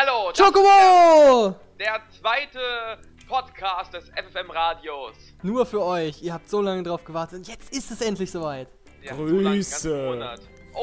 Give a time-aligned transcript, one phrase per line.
[0.00, 0.32] Hallihallo!
[0.32, 1.56] das Chocobo!
[1.78, 5.14] Der, der zweite Podcast des FFM Radios.
[5.42, 6.22] Nur für euch.
[6.22, 8.68] Ihr habt so lange drauf gewartet und jetzt ist es endlich soweit.
[9.02, 10.36] Ja, so lange, Grüße.
[10.72, 10.78] Oh,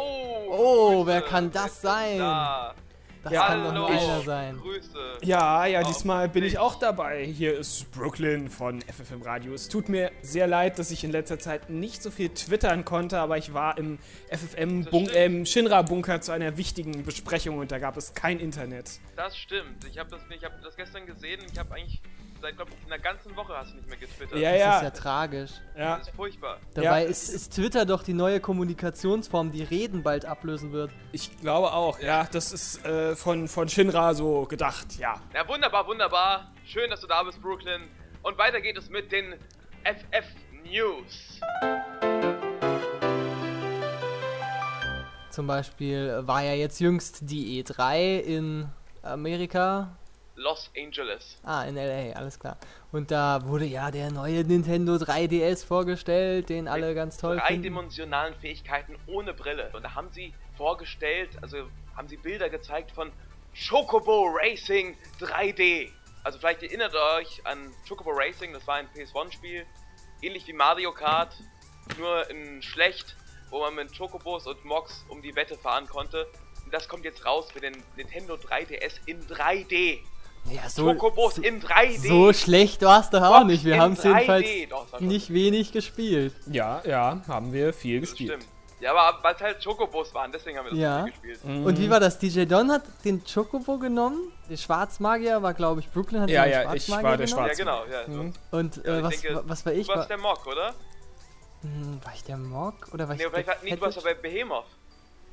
[0.52, 1.08] Oh, Grüße.
[1.08, 2.20] wer kann das sein?
[2.20, 2.76] Da?
[3.28, 4.58] Das Ja, kann doch nur Hallo, einer sein.
[4.58, 5.18] Grüße.
[5.24, 7.26] Ja, ja, diesmal bin ich auch dabei.
[7.26, 9.54] Hier ist Brooklyn von FFM Radio.
[9.54, 13.20] Es tut mir sehr leid, dass ich in letzter Zeit nicht so viel twittern konnte,
[13.20, 14.00] aber ich war im
[14.30, 19.00] FFM ähm, Shinra Bunker zu einer wichtigen Besprechung und da gab es kein Internet.
[19.18, 19.84] Das stimmt.
[19.92, 21.42] Ich habe das, ich hab das gestern gesehen.
[21.52, 22.02] Ich habe eigentlich
[22.42, 24.38] seit, glaube ich, einer ganzen Woche hast du nicht mehr getwittert.
[24.40, 24.78] Ja, Das ja.
[24.78, 25.52] ist ja tragisch.
[25.78, 26.58] Ja, Das ist furchtbar.
[26.74, 30.92] Dabei Ja, ist, ist Twitter doch die neue Kommunikationsform, die Reden bald ablösen wird.
[31.12, 32.00] ich glaube auch.
[32.00, 35.16] Ja, das ist äh, von, von Shinra so gedacht, ja.
[35.34, 36.52] Ja, wunderbar, wunderbar.
[36.66, 37.82] Schön, dass du da bist, Brooklyn.
[38.24, 39.36] Und weiter geht es mit den
[39.84, 40.26] FF
[40.70, 41.40] News.
[45.30, 48.70] Zum Beispiel war ja jetzt jüngst die E3 in
[49.04, 49.97] Amerika.
[50.38, 51.38] Los Angeles.
[51.44, 52.58] Ah, in LA, alles klar.
[52.92, 57.64] Und da wurde ja der neue Nintendo 3DS vorgestellt, den alle ganz toll finden.
[57.64, 59.72] dreidimensionalen Fähigkeiten ohne Brille.
[59.74, 63.12] Und da haben sie vorgestellt, also haben sie Bilder gezeigt von
[63.68, 65.90] Chocobo Racing 3D.
[66.24, 69.66] Also vielleicht erinnert ihr euch an Chocobo Racing, das war ein PS1-Spiel,
[70.22, 71.34] ähnlich wie Mario Kart,
[71.98, 73.16] nur in schlecht,
[73.50, 76.28] wo man mit Chocobos und Mox um die Wette fahren konnte.
[76.66, 80.00] Und das kommt jetzt raus für den Nintendo 3DS in 3D.
[80.50, 82.08] Ja, so, Chocobos so, in 3D.
[82.08, 83.64] so schlecht war es doch auch nicht.
[83.66, 84.08] Wir haben es 3D.
[84.08, 86.34] jedenfalls Doch, schon- nicht wenig gespielt.
[86.52, 88.32] Ja, ja, haben wir viel Das gespielt.
[88.42, 88.46] stimmt.
[88.80, 91.08] Ja, aber weil es halt Chocobos waren, deswegen haben wir das Ja.
[91.08, 91.66] Spiel gespielt.
[91.66, 92.20] Und wie war das?
[92.20, 94.32] DJ Don hat den Chocobo genommen.
[94.50, 97.48] Der Schwarzmagier war, glaube ich, Brooklyn hat Ja, den ja, ich Schwarzmagier war der genommen.
[97.48, 97.84] Ja, genau.
[97.92, 98.34] Ja, Mhm.
[98.52, 99.88] Und Ja, äh, ich was, denke, was war ich?
[99.88, 100.74] Du warst War, der Mock, oder?
[101.62, 102.76] hm, war ich der Mock?
[102.94, 104.66] Oder war ich Nee, der vielleicht war, nee, du warst ja bei Behemoth.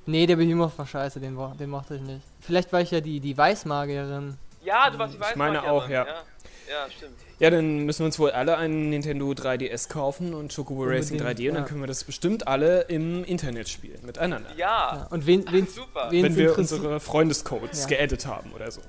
[0.07, 2.23] Nee, der Behemoth war scheiße, den, den mochte ich nicht.
[2.41, 4.39] Vielleicht war ich ja die, die Weißmagierin.
[4.65, 6.07] Ja, du warst die Ich meine auch, ja.
[6.07, 6.23] ja.
[6.69, 7.19] Ja, stimmt.
[7.39, 11.41] Ja, dann müssen wir uns wohl alle einen Nintendo 3DS kaufen und Chocobo Racing Unbedingt,
[11.41, 11.69] 3D und dann ja.
[11.69, 14.51] können wir das bestimmt alle im Internet spielen, miteinander.
[14.57, 15.07] Ja, Ja.
[15.11, 16.11] Und wen, wen, super.
[16.11, 17.89] wen wenn wir unsere Freundescodes Ja.
[17.89, 18.81] geaddet haben oder so.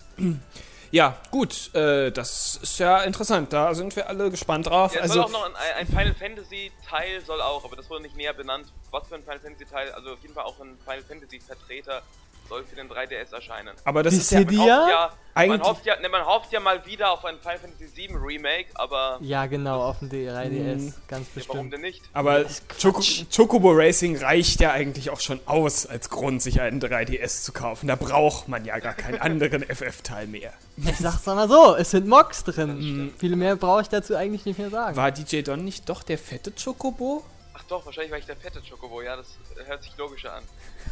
[0.91, 4.96] Ja, gut, äh, das ist ja interessant, da sind wir alle gespannt drauf.
[4.96, 7.90] Ja, es soll also, auch noch ein, ein Final Fantasy Teil soll auch, aber das
[7.90, 8.72] wurde nicht näher benannt.
[8.92, 12.02] Was für ein Final Fantasy Teil, also auf jeden Fall auch ein Final Fantasy Vertreter
[12.47, 13.75] soll für den 3DS erscheinen.
[13.83, 14.39] aber das ist ja?
[14.41, 17.38] Man hofft ja, man eigentlich- hofft ja, ne, man hofft ja mal wieder auf ein
[17.39, 20.94] Final Fantasy 7 Remake, aber Ja, genau, auf dem 3DS, Mhm.
[21.07, 21.73] ganz ja, warum bestimmt.
[21.73, 22.01] denn nicht?
[22.13, 22.45] aber
[22.81, 23.01] Choco.
[23.35, 27.88] Chocobo Racing reicht ja eigentlich auch schon aus als Grund, sich einen 3DS zu kaufen.
[27.88, 30.53] Da braucht man ja gar keinen anderen FF-Teil mehr.
[30.77, 33.13] Ich sag's mal so, es sind Mocks drin.
[33.17, 34.95] Viel mehr brauche ich dazu eigentlich nicht mehr sagen.
[34.95, 37.23] War DJ Don nicht doch der fette Chocobo?
[37.57, 39.27] Ach doch, wahrscheinlich war ich der fette Chocobo, ja, das
[39.66, 40.44] hört sich logischer an.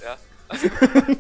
[0.03, 0.16] Ja.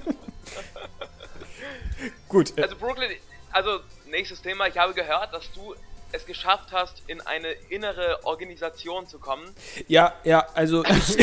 [2.27, 3.11] Gut, äh, Also Brooklyn,
[3.51, 5.75] also nächstes Thema, ich habe gehört, dass du
[6.13, 9.43] es geschafft hast, in eine innere Organisation zu kommen.
[9.87, 11.17] ja, ja, also ich,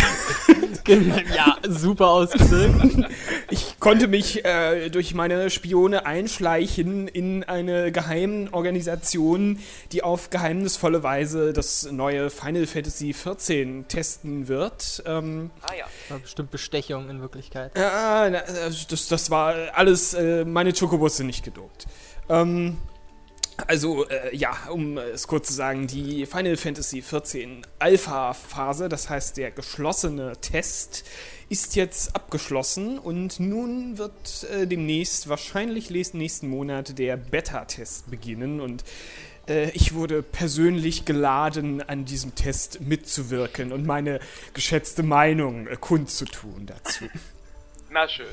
[1.34, 3.08] ja, super ausgedrückt.
[3.50, 9.60] ich konnte mich äh, durch meine Spione einschleichen in eine geheime Organisation,
[9.92, 15.02] die auf geheimnisvolle Weise das neue Final Fantasy XIV testen wird.
[15.06, 15.84] Ähm, Ah ja.
[16.08, 17.76] War bestimmt Bestechung in Wirklichkeit.
[17.76, 21.86] Ja, na, das, das war alles, äh, meine Chocobos sind nicht gedopt.
[22.28, 22.78] Ähm,
[23.66, 29.36] also, äh, ja, um es kurz zu sagen, die Final Fantasy XIV Alpha-Phase, das heißt
[29.36, 31.04] der geschlossene Test,
[31.48, 38.84] ist jetzt abgeschlossen und nun wird äh, demnächst, wahrscheinlich nächsten Monat, der Beta-Test beginnen und
[39.48, 44.20] äh, ich wurde persönlich geladen, an diesem Test mitzuwirken und meine
[44.54, 47.06] geschätzte Meinung äh, kundzutun dazu.
[47.92, 48.26] Na schön,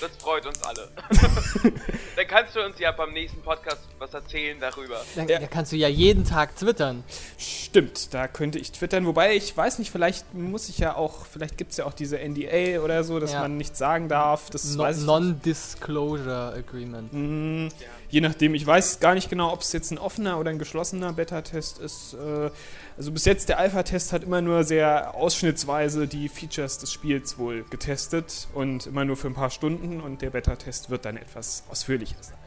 [0.00, 0.88] das freut uns alle.
[2.16, 5.00] Dann kannst du uns ja beim nächsten Podcast was erzählen darüber.
[5.14, 5.38] Dann, Ja.
[5.38, 7.04] Da kannst du ja jeden Tag twittern.
[7.38, 9.06] Stimmt, da könnte ich twittern.
[9.06, 12.18] Wobei ich weiß nicht, vielleicht muss ich ja auch, vielleicht gibt es ja auch diese
[12.18, 13.40] NDA oder so, dass Ja.
[13.40, 14.50] man nichts sagen darf.
[14.50, 17.12] Das No Non-Disclosure Agreement.
[17.12, 17.68] Hm,
[18.10, 21.12] Je nachdem, ich weiß gar nicht genau, ob es jetzt ein offener oder ein geschlossener
[21.12, 22.14] Beta-Test ist.
[22.14, 22.50] Äh,
[22.96, 27.64] Also bis jetzt der Alpha-Test hat immer nur sehr ausschnittsweise die Features des Spiels wohl
[27.68, 32.16] getestet und immer nur für ein paar Stunden und der Beta-Test wird dann etwas ausführlicher
[32.20, 32.38] sein.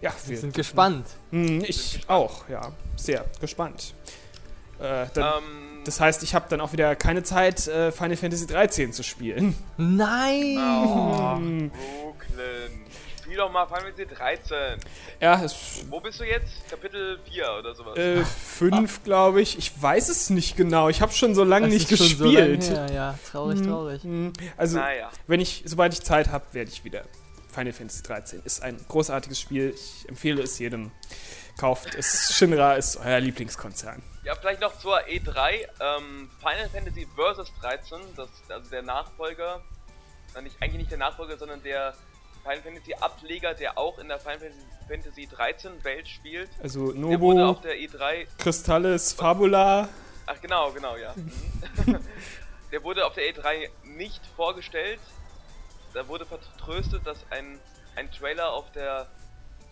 [0.00, 1.06] Ja, Wir sind gespannt.
[1.30, 2.72] Hm, ich auch, ja.
[2.96, 3.94] Sehr gespannt.
[4.78, 8.46] Äh, dann, Ähm, das heißt, ich habe dann auch wieder keine Zeit, äh, Final Fantasy
[8.46, 9.56] 13 zu spielen.
[9.76, 10.56] Nein!
[10.58, 12.80] oh, Hm, Brooklyn.
[13.24, 14.80] Spiel doch mal Final Fantasy 13.
[15.20, 16.68] ja, es Wo bist du jetzt?
[16.68, 17.96] Kapitel 4 oder sowas?
[17.96, 19.56] äh, fünf, glaube ich.
[19.56, 20.88] Ich weiß es nicht genau.
[20.90, 22.62] Ich habe schon so lange Das nicht ist schon so gespielt.
[22.64, 24.02] her, ja, traurig, traurig.
[24.02, 25.10] Hm, Also, naja.
[25.26, 27.04] wenn ich, sobald ich Zeit habe, werde ich wieder
[27.50, 29.72] Final Fantasy 13 ist ein großartiges Spiel.
[29.74, 30.90] Ich empfehle es jedem.
[31.56, 32.32] Kauft es.
[32.36, 34.02] Shinra ist euer Lieblingskonzern.
[34.24, 35.66] Ja, vielleicht noch zur E3.
[35.80, 39.60] Ähm, Final Fantasy Versus 13, das, also der Nachfolger,
[40.34, 41.94] na, nicht, eigentlich nicht der Nachfolger, sondern der
[42.44, 44.52] Final Fantasy Ableger, der auch in der Final
[44.86, 46.50] Fantasy 13 Welt spielt.
[46.62, 49.88] Also Der wurde Novo, auf der E3 Crystallis, Fabula.
[50.26, 51.14] Ach genau, genau, ja.
[51.16, 51.98] Mhm.
[52.72, 55.00] Der wurde auf der E3 nicht vorgestellt.
[55.92, 57.60] Da wurde vertröstet, dass ein,
[57.94, 59.06] ein Trailer auf der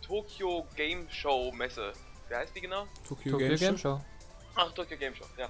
[0.03, 1.93] Tokyo Game Show Messe.
[2.29, 2.87] Wie heißt die genau?
[3.07, 3.97] Tokyo, Tokyo Game, Game Show.
[3.97, 4.05] Show.
[4.55, 5.49] Ach, Tokyo Game Show, ja.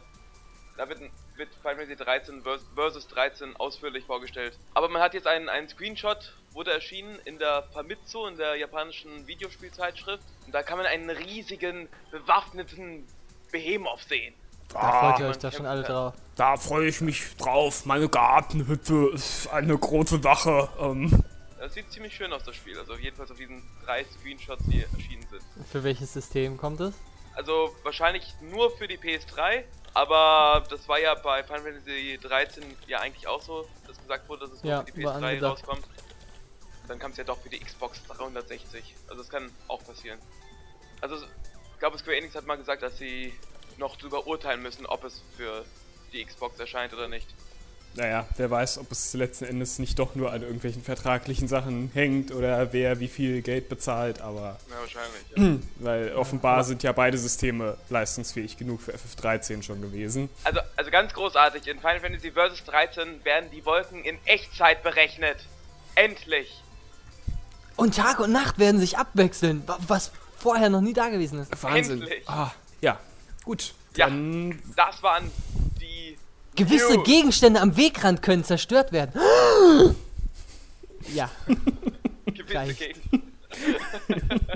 [0.77, 1.01] Da wird,
[1.37, 4.59] wird Final Fantasy 13 vers- versus 13 ausführlich vorgestellt.
[4.75, 9.27] Aber man hat jetzt einen, einen Screenshot, wurde erschienen in der Famitsu, in der japanischen
[9.27, 10.23] Videospielzeitschrift.
[10.47, 13.07] Und da kann man einen riesigen, bewaffneten
[13.51, 14.35] Behemoth sehen.
[14.73, 16.15] Da freut ihr euch da schon alle drauf.
[16.37, 17.85] Da freue ich mich drauf.
[17.85, 20.69] Meine Gartenhütte ist eine große Sache.
[20.81, 21.23] Ähm,
[21.59, 22.79] Das sieht ziemlich schön aus, das Spiel.
[22.79, 25.43] Also jedenfalls auf diesen drei Screenshots, die erschienen sind.
[25.71, 26.95] Für welches System kommt es?
[27.35, 29.65] Also wahrscheinlich nur für die PS3,
[29.95, 34.47] aber das war ja bei Final Fantasy 13 ja eigentlich auch so, dass gesagt wurde,
[34.47, 35.53] dass es nur Ja, für die war PS3 angedacht.
[35.53, 35.87] rauskommt.
[36.89, 38.95] Dann kam es ja doch für die Xbox 360.
[39.09, 40.19] Also das kann auch passieren.
[41.01, 43.33] Also ich glaube, Square Enix hat mal gesagt, dass sie
[43.79, 45.65] noch drüber urteilen müssen, ob es für
[46.13, 47.27] die Xbox erscheint oder nicht.
[47.95, 52.33] Naja, wer weiß, ob es letzten Endes nicht doch nur an irgendwelchen vertraglichen Sachen hängt
[52.33, 55.23] oder wer wie viel Geld bezahlt, aber Ja, wahrscheinlich.
[55.37, 55.59] Ja.
[55.85, 60.29] weil offenbar sind ja beide Systeme leistungsfähig genug für FF13 schon gewesen.
[60.45, 65.37] Also, also ganz großartig, in Final Fantasy Versus 13 werden die Wolken in Echtzeit berechnet.
[65.95, 66.63] Endlich!
[67.77, 71.63] Und Tag und Nacht werden sich abwechseln, wa- was vorher noch nie da gewesen ist.
[71.63, 72.01] Wahnsinn.
[72.03, 72.29] Endlich.
[72.29, 72.99] Ah, ja,
[73.45, 73.75] gut.
[73.97, 74.07] Ja.
[74.07, 75.31] Dann Das waren
[76.57, 77.07] Gewisse News.
[77.07, 79.21] Gegenstände am Wegrand können zerstört werden.
[81.13, 81.29] Ja,
[82.27, 82.75] gewisse.
[82.75, 83.03] Gegend.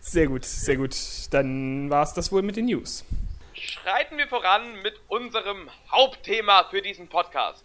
[0.00, 0.94] sehr gut, sehr gut.
[1.30, 3.06] Dann war es das wohl mit den News.
[3.54, 7.64] Schreiten wir voran mit unserem Hauptthema für diesen Podcast.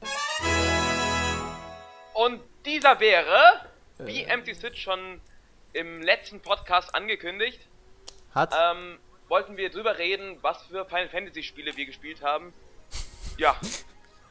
[2.13, 3.61] Und dieser wäre,
[3.99, 5.19] wie Empty Sit schon
[5.73, 7.59] im letzten Podcast angekündigt,
[8.33, 8.53] hat.
[8.57, 12.53] ähm, wollten wir drüber reden, was für Final Fantasy Spiele wir gespielt haben.
[13.37, 13.55] Ja,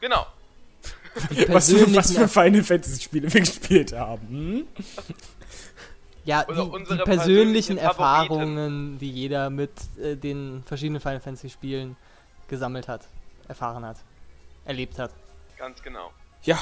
[0.01, 0.27] genau.
[1.31, 4.29] die Was für, was für persönlichen, Final Fantasy Spiele wir gespielt haben.
[4.29, 4.67] Hm?
[6.25, 7.79] ja, die, oder die unsere persönlichen persönlichen.
[7.79, 9.71] Erfahrungen, die jeder mit
[10.03, 11.97] äh, den verschiedenen Final Fantasy Spielen
[12.49, 13.07] gesammelt hat,
[13.49, 13.99] erfahren hat,
[14.65, 15.13] erlebt hat.
[15.59, 16.13] Ganz genau.
[16.43, 16.59] Ja,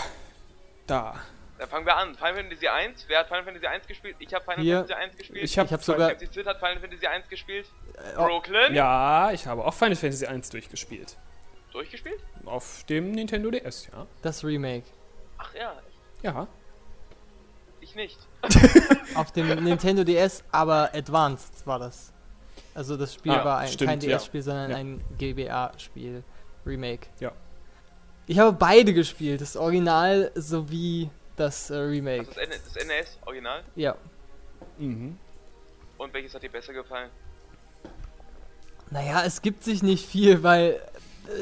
[0.86, 1.14] da.
[1.58, 2.14] Dann fangen wir an.
[2.16, 3.04] Final Fantasy 1.
[3.08, 4.16] Wer hat Final Fantasy 1 gespielt?
[4.18, 4.76] Ich habe Final Hier.
[4.78, 5.44] Fantasy 1 gespielt.
[5.44, 7.66] Ich habe Ich hab sogar- Empty Sit hat Final Fantasy 1 gespielt.
[8.18, 8.24] oh.
[8.26, 8.74] Brooklyn.
[8.74, 11.16] Ja, ich habe auch Final Fantasy 1 durchgespielt.
[11.72, 12.20] Durchgespielt?
[12.44, 14.06] Auf dem Nintendo DS, ja.
[14.20, 14.84] Das Remake.
[15.38, 15.74] Ach ja,
[16.22, 16.46] Ja.
[17.80, 18.18] ich nicht.
[19.14, 22.12] Auf dem Nintendo DS, aber Advanced war das.
[22.74, 24.16] Also das Spiel Ah, war ein, stimmt, kein ja.
[24.18, 24.76] DS-Spiel, sondern Ja.
[24.76, 26.22] ein GBA-Spiel.
[26.64, 27.08] Remake.
[27.20, 27.32] Ja.
[28.26, 32.22] Ich habe beide gespielt, das Original sowie das äh, Das, Remake.
[32.30, 33.64] ist N das NES Original.
[33.74, 33.96] Ja.
[34.78, 35.18] Mhm.
[35.98, 37.10] Und welches hat dir besser gefallen?
[38.90, 40.80] Naja, es gibt sich nicht viel, weil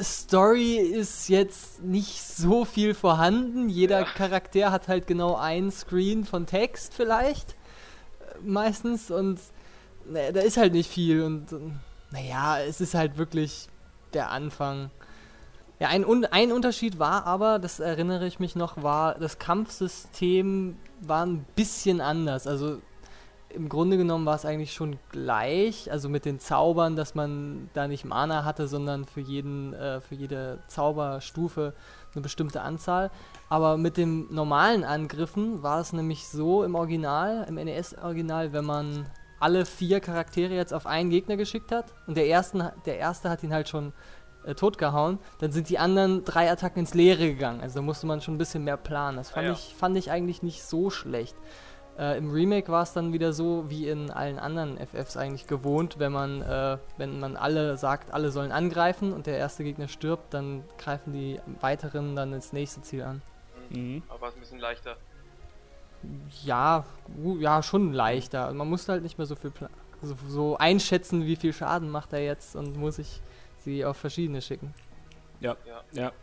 [0.02, 3.68] Story ist jetzt nicht so viel vorhanden.
[3.68, 4.04] Jeder Ja.
[4.04, 7.52] Charakter hat halt genau ein Screen von Text vielleicht.
[8.20, 9.40] äh, Meistens und
[10.06, 11.46] naja, da ist halt nicht viel und
[12.10, 13.68] naja, es ist halt wirklich
[14.12, 14.90] der Anfang.
[15.78, 21.24] Ja, ein, ein Unterschied war aber, das erinnere ich mich noch, war, das Kampfsystem war
[21.24, 22.46] ein bisschen anders.
[22.46, 22.80] Also
[23.54, 27.88] im Grunde genommen war es eigentlich schon gleich, also mit den Zaubern, dass man da
[27.88, 31.74] nicht Mana hatte, sondern für jeden, äh, für jede Zauberstufe
[32.14, 33.10] eine bestimmte Anzahl.
[33.48, 39.06] Aber mit den normalen Angriffen war es nämlich so im Original, im NES-Original, wenn man
[39.40, 43.42] alle vier Charaktere jetzt auf einen Gegner geschickt hat und der, ersten, der erste hat
[43.42, 43.92] ihn halt schon
[44.44, 47.60] äh, totgehauen, dann sind die anderen drei Attacken ins Leere gegangen.
[47.60, 49.16] Also da musste man schon ein bisschen mehr planen.
[49.16, 49.52] Das fand, Ah ja.
[49.54, 51.36] ich, fand ich eigentlich nicht so schlecht.
[51.98, 55.98] Äh, Im Remake war es dann wieder so wie in allen anderen FFs eigentlich gewohnt,
[55.98, 60.32] wenn man, äh, wenn man alle sagt, alle sollen angreifen und der erste Gegner stirbt,
[60.32, 63.22] dann greifen die weiteren dann ins nächste Ziel an.
[63.70, 64.02] Mhm.
[64.08, 64.96] Aber war es ein bisschen leichter.
[66.44, 66.84] Ja,
[67.38, 68.52] ja, schon leichter.
[68.54, 69.52] Man muss halt nicht mehr so viel
[70.02, 73.20] so, so einschätzen, wie viel Schaden macht er jetzt und muss ich
[73.58, 74.72] sie auf verschiedene schicken.
[75.40, 75.56] Ja,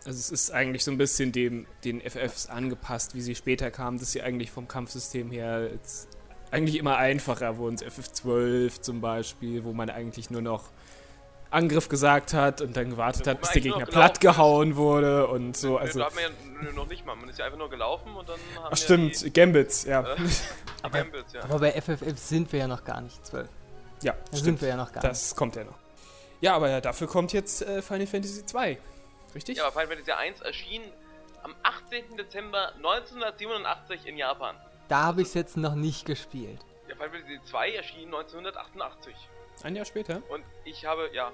[0.05, 3.99] also es ist eigentlich so ein bisschen dem, den FFs angepasst, wie sie später kamen,
[3.99, 6.07] dass sie eigentlich vom Kampfsystem her jetzt
[6.51, 7.77] eigentlich immer einfacher wurden.
[7.77, 10.69] FF12 zum Beispiel, wo man eigentlich nur noch
[11.49, 15.55] Angriff gesagt hat und dann gewartet Ja, hat, bis der Gegner platt gehauen wurde und
[15.55, 15.73] so.
[15.73, 16.23] Nö, Also, da hat man
[16.65, 17.15] ja noch nicht mal.
[17.15, 20.01] Man ist ja einfach nur gelaufen und dann haben ach ja stimmt, die, Gambits, ja.
[20.01, 20.15] äh,
[20.85, 21.43] die Gambits, ja.
[21.43, 23.49] Aber bei FFF sind wir ja noch gar nicht zwölf.
[24.03, 24.43] ja, Da stimmt.
[24.43, 25.77] sind wir ja noch gar Das kommt ja noch.
[26.41, 28.77] Ja, aber ja, dafür kommt jetzt äh, Final Fantasy 2.
[29.35, 29.57] Richtig?
[29.57, 30.81] Ja, aber Final Fantasy 1 erschien
[31.43, 32.17] am 18.
[32.17, 34.55] Dezember 1987 in Japan.
[34.87, 36.59] Da habe ich es jetzt noch nicht gespielt.
[36.87, 39.15] Ja, Final Fantasy 2 erschien 1988.
[39.63, 40.21] Ein Jahr später.
[40.29, 41.31] Und ich habe, ja,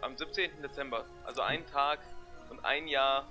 [0.00, 0.62] am 17.
[0.62, 2.00] Dezember, also einen Tag
[2.48, 3.26] und ein Jahr,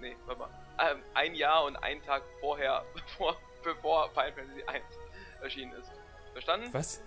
[0.00, 4.84] nee, warte mal, ähm, ein Jahr und einen Tag vorher, bevor, bevor Final Fantasy 1
[5.42, 5.90] erschienen ist.
[6.32, 6.68] Verstanden?
[6.72, 7.02] Was?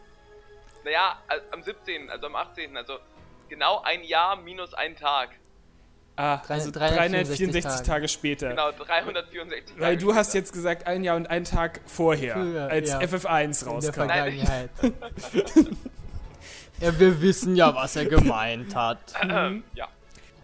[0.84, 3.00] Naja, am 17., also am 18., also
[3.50, 5.32] genau ein Jahr minus ein Tag.
[6.22, 8.50] Ah, Drei- also 364 364 Tage, später.
[8.50, 12.70] Genau, 364 Weil Tage du hast jetzt gesagt, ein Jahr und einen Tag vorher, Früher,
[12.70, 13.00] als ja.
[13.00, 13.94] FF1 In der rauskam.
[13.94, 14.70] Vergangenheit.
[16.82, 19.00] ja, wir wissen ja, was er gemeint hat.
[19.24, 19.88] Ja.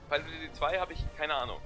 [0.07, 1.57] Final Fantasy 2 habe ich keine Ahnung.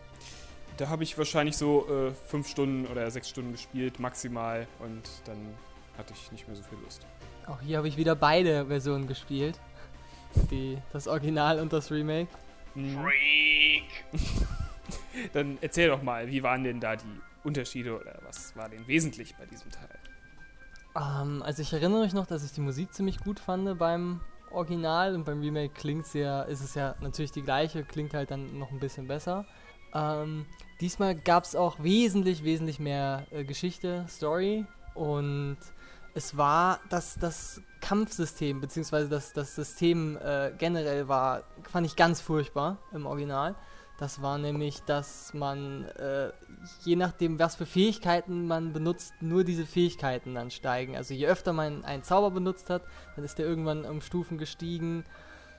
[0.78, 4.66] Da habe ich wahrscheinlich so äh, fünf Stunden oder sechs Stunden gespielt, maximal.
[4.80, 5.54] Und dann
[6.00, 7.06] hatte ich nicht mehr so viel Lust.
[7.46, 9.60] Auch hier habe ich wieder beide Versionen gespielt.
[10.50, 12.30] Die, das Original und das Remake.
[12.96, 13.84] Freak!
[15.34, 17.06] Dann erzähl doch mal, wie waren denn da die
[17.44, 20.00] Unterschiede oder was war denn wesentlich bei diesem Teil?
[20.96, 24.22] Ähm, also ich erinnere mich noch, dass ich die Musik ziemlich gut fand beim
[24.52, 28.58] Original und beim Remake klingt ja, ist es ja natürlich die gleiche, klingt halt dann
[28.58, 29.46] noch ein bisschen besser.
[29.94, 30.46] Ähm,
[30.82, 35.58] diesmal gab es auch wesentlich, wesentlich mehr äh, Geschichte, Story und
[36.14, 42.22] es war das, das Kampfsystem, beziehungsweise das, das System äh, generell war, fand ich ganz
[42.22, 43.56] furchtbar im Original.
[44.00, 46.32] Das war nämlich, dass man, äh,
[46.86, 50.96] je nachdem, was für Fähigkeiten man benutzt, nur diese Fähigkeiten dann steigen.
[50.96, 52.84] Also je öfter man einen Zauber benutzt hat,
[53.16, 55.04] dann ist der irgendwann um Stufen gestiegen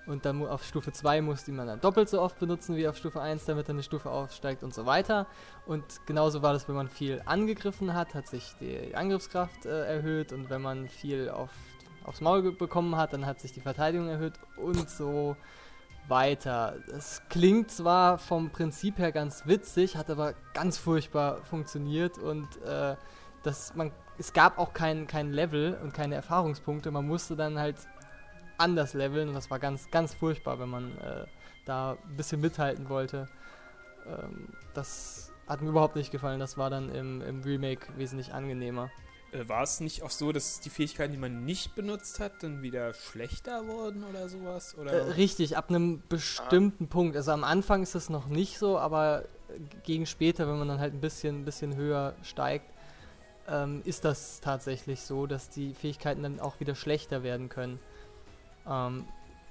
[0.06, 2.96] und dann auf Stufe 2 muss die man dann doppelt so oft benutzen wie auf
[2.96, 5.26] Stufe 1, damit er eine Stufe aufsteigt und so weiter.
[5.66, 10.32] Und genauso war das, wenn man viel angegriffen hat, hat sich die Angriffskraft äh, erhöht
[10.32, 11.50] und wenn man viel auf,
[12.04, 15.36] aufs Maul bekommen hat, dann hat sich die Verteidigung erhöht und so
[16.08, 16.76] weiter.
[16.92, 22.96] Es klingt zwar vom Prinzip her ganz witzig, hat aber ganz furchtbar funktioniert und äh,
[23.42, 26.90] das, man, es gab auch kein, kein Level und keine Erfahrungspunkte.
[26.90, 27.76] Man musste dann halt
[28.60, 31.26] anders leveln und das war ganz, ganz furchtbar, wenn man äh,
[31.64, 33.28] da ein bisschen mithalten wollte.
[34.06, 36.40] Ähm, das hat mir überhaupt nicht gefallen.
[36.40, 38.90] Das war dann im, im Remake wesentlich angenehmer.
[39.32, 42.62] Äh, war es nicht auch so, dass die Fähigkeiten, die man nicht benutzt hat, dann
[42.62, 44.76] wieder schlechter wurden oder sowas?
[44.78, 44.92] Oder?
[44.92, 47.16] Äh, richtig, ab einem bestimmten Punkt.
[47.16, 49.24] Also am Anfang ist das noch nicht so, aber
[49.84, 52.66] gegen später, wenn man dann halt ein bisschen, bisschen höher steigt,
[53.48, 57.78] ähm, ist das tatsächlich so, dass die Fähigkeiten dann auch wieder schlechter werden können.
[58.70, 59.06] Ähm,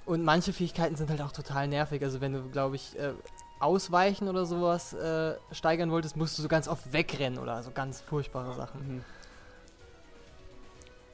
[0.06, 2.02] und manche Fähigkeiten sind halt auch total nervig.
[2.02, 3.12] Also wenn du, glaube ich, äh,
[3.60, 8.00] ausweichen oder sowas äh, steigern wolltest, musst du so ganz oft wegrennen oder so ganz
[8.00, 8.96] furchtbare Sachen.
[8.96, 9.04] Mhm.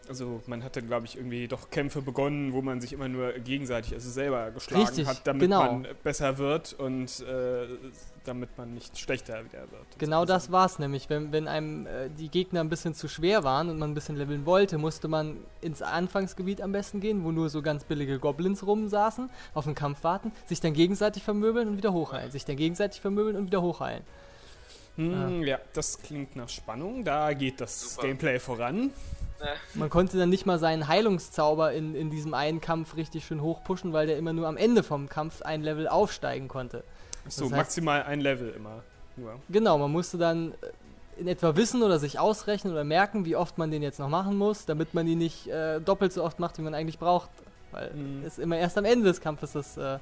[0.09, 3.95] Also man hatte, glaube ich, irgendwie doch Kämpfe begonnen, wo man sich immer nur gegenseitig,
[3.95, 5.73] also selber geschlagen Richtig, hat, damit genau.
[5.73, 7.67] man besser wird und äh,
[8.25, 9.99] damit man nicht schlechter wieder wird.
[9.99, 10.27] Genau so.
[10.27, 11.09] das war's nämlich.
[11.09, 14.17] Wenn, wenn einem äh, die Gegner ein bisschen zu schwer waren und man ein bisschen
[14.17, 18.67] leveln wollte, musste man ins Anfangsgebiet am besten gehen, wo nur so ganz billige Goblins
[18.67, 23.01] rumsaßen, auf den Kampf warten, sich dann gegenseitig vermöbeln und wieder hochheilen, sich dann gegenseitig
[23.01, 24.03] vermöbeln und wieder hochheilen.
[24.97, 27.05] Hm, ja, das klingt nach Spannung.
[27.05, 28.09] Da geht das Super.
[28.09, 28.91] Gameplay voran.
[29.75, 33.93] Man konnte dann nicht mal seinen Heilungszauber in, in diesem einen Kampf richtig schön hochpushen,
[33.93, 36.85] weil der immer nur am Ende vom Kampf ein Level aufsteigen konnte.
[37.29, 38.83] So, Das heißt- maximal ein Level immer.
[39.17, 39.41] Nur.
[39.49, 43.57] Genau, man musste dann äh, in etwa wissen oder sich ausrechnen oder merken, wie oft
[43.59, 46.59] man den jetzt noch machen muss, damit man ihn nicht äh, doppelt so oft macht,
[46.59, 47.31] wie man eigentlich braucht.
[47.73, 48.25] Weil Mhm.
[48.25, 49.99] es immer erst am Ende des Kampfes das äh,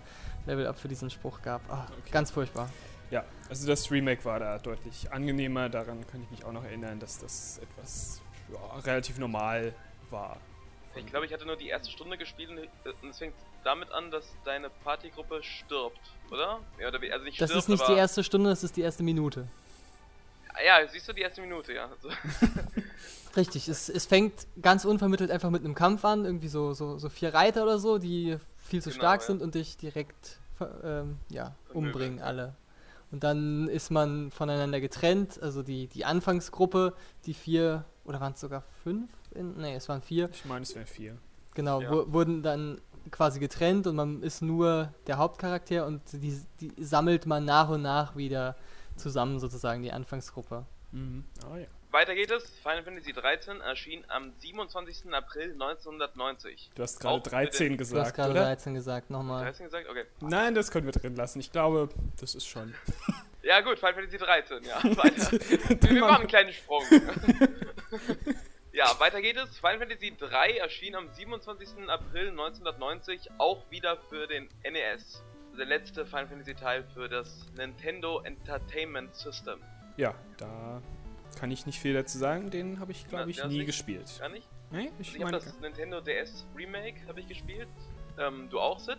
[0.46, 1.60] Level-Up für diesen Spruch gab.
[1.70, 2.10] Ah, Okay.
[2.10, 2.68] Ganz furchtbar.
[3.10, 5.68] Ja, also das Remake war da deutlich angenehmer.
[5.68, 8.20] Daran kann ich mich auch noch erinnern, dass das etwas
[8.54, 9.74] ja, relativ normal
[10.10, 10.38] war.
[10.96, 12.50] Ich glaube, ich hatte nur die erste Stunde gespielt
[13.02, 13.34] und es fängt
[13.64, 15.98] damit an, dass deine Partygruppe stirbt,
[16.30, 16.60] oder?
[16.78, 18.82] Ja, oder wie, also nicht Das stirbt, ist nicht die erste Stunde, das ist die
[18.82, 19.48] erste Minute.
[20.64, 21.90] Ja, siehst du die erste Minute, ja.
[21.90, 22.10] Also,
[23.36, 27.08] Richtig, es, es fängt ganz unvermittelt einfach mit einem Kampf an, irgendwie so, so, so
[27.08, 29.26] vier Reiter oder so, die viel zu Genau, stark ja.
[29.26, 31.86] sind und dich direkt ver- ähm, ja, Vermöbeln.
[31.92, 32.54] umbringen alle.
[33.14, 36.94] Und dann ist man voneinander getrennt, also die, die Anfangsgruppe,
[37.26, 39.08] die vier, oder waren es sogar fünf?
[39.30, 41.16] In, nee, es waren vier, Ich meine, es wären vier.
[41.54, 41.92] genau, Ja.
[41.92, 42.80] wu- wurden dann
[43.12, 47.82] quasi getrennt und man ist nur der Hauptcharakter und die, die sammelt man nach und
[47.82, 48.56] nach wieder
[48.96, 50.64] zusammen sozusagen, die Anfangsgruppe.
[50.90, 51.22] Mhm.
[51.48, 51.66] Ah ja.
[51.94, 52.44] Weiter geht es.
[52.62, 55.14] Final Fantasy 13 erschien am 27.
[55.14, 56.70] April 1990.
[56.74, 58.40] Du hast gerade Auch für 13 den- Du hast gesagt, gerade oder?
[58.44, 59.44] 13 gesagt, nochmal.
[59.44, 59.88] 13 gesagt?
[59.88, 60.04] Okay.
[60.20, 61.40] Nein, das können wir drin lassen.
[61.40, 61.88] Ich glaube,
[62.20, 62.74] das ist schon.
[63.46, 64.76] Ja gut, Final Fantasy 13, ja.
[64.82, 65.92] Weiter.
[65.92, 66.82] wir machen einen kleinen Sprung.
[68.72, 69.58] ja, weiter geht es.
[69.58, 71.68] Final Fantasy 3 erschien am 27.
[71.88, 75.22] April 1990 auch wieder für den NES.
[75.58, 79.60] Der letzte Final Fantasy Teil für das Nintendo Entertainment System.
[79.98, 80.80] Ja, da
[81.36, 82.50] kann ich nicht viel dazu sagen.
[82.50, 84.10] Den habe ich, glaube ich, nie gespielt.
[84.18, 84.48] Gar nicht?
[84.70, 87.68] Nee, Also ich ich habe das Nintendo DS Remake habe ich gespielt.
[88.18, 88.98] Ähm, du auch, Sid?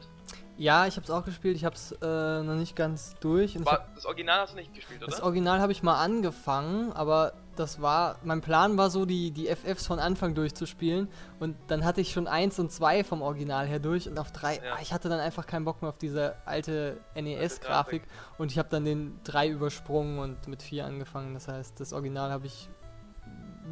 [0.57, 1.57] Ja, ich habe es auch gespielt.
[1.57, 3.55] Ich habe es äh, noch nicht ganz durch.
[3.55, 5.11] Ich hab, War, das Original hast du nicht gespielt, oder?
[5.11, 8.17] das Original habe ich mal angefangen, aber das war.
[8.23, 11.09] Mein Plan war so, die, die FFs von Anfang durchzuspielen.
[11.39, 14.07] Und dann hatte ich schon 1 und 2 vom Original her durch.
[14.07, 14.61] Und auf 3, Ja.
[14.75, 18.03] ah, ich hatte dann einfach keinen Bock mehr auf diese alte NES-Grafik.
[18.37, 21.33] Und ich habe dann den 3 übersprungen und mit 4 angefangen.
[21.33, 22.69] Das heißt, das Original habe ich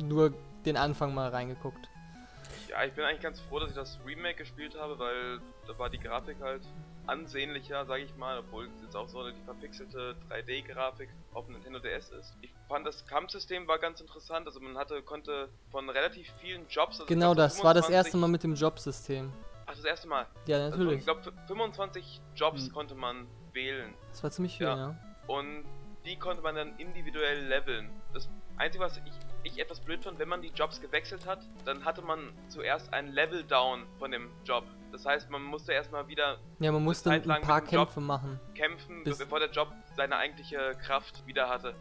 [0.01, 0.33] nur
[0.65, 1.89] den Anfang mal reingeguckt.
[2.73, 5.91] Ja, ich bin eigentlich ganz froh, dass ich das Remake gespielt habe, weil da war
[5.91, 6.63] die Grafik halt
[7.05, 11.77] ansehnlicher, sage ich mal, obwohl es jetzt auch so die verpixelte 3D-Grafik auf dem Nintendo
[11.77, 12.33] DS ist.
[12.41, 16.95] Ich fand das Kampfsystem war ganz interessant, also man hatte konnte von relativ vielen Jobs.
[16.99, 19.31] Also Genau, das war das 25 erste Mal mit dem Jobsystem.
[19.67, 20.25] Ach, das erste Mal.
[20.47, 20.99] Ja, Also natürlich.
[20.99, 22.73] ich glaube 25 Jobs Hm.
[22.73, 24.75] konnte man wählen Das war ziemlich viel, Ja.
[24.75, 24.95] ja.
[25.27, 25.63] und
[26.05, 27.91] die konnte man dann individuell leveln.
[28.13, 28.27] Das
[28.57, 29.13] Einzige, was ich,
[29.43, 33.11] ich etwas blöd fand, wenn man die Jobs gewechselt hat, dann hatte man zuerst ein
[33.11, 34.63] Level Down von dem Job.
[34.91, 38.39] Das heißt, man musste erstmal wieder Ja, man musste ein paar dem Job- Kämpfe machen.
[38.55, 41.73] kämpfen, Bis- bevor der Job seine eigentliche Kraft wieder hatte.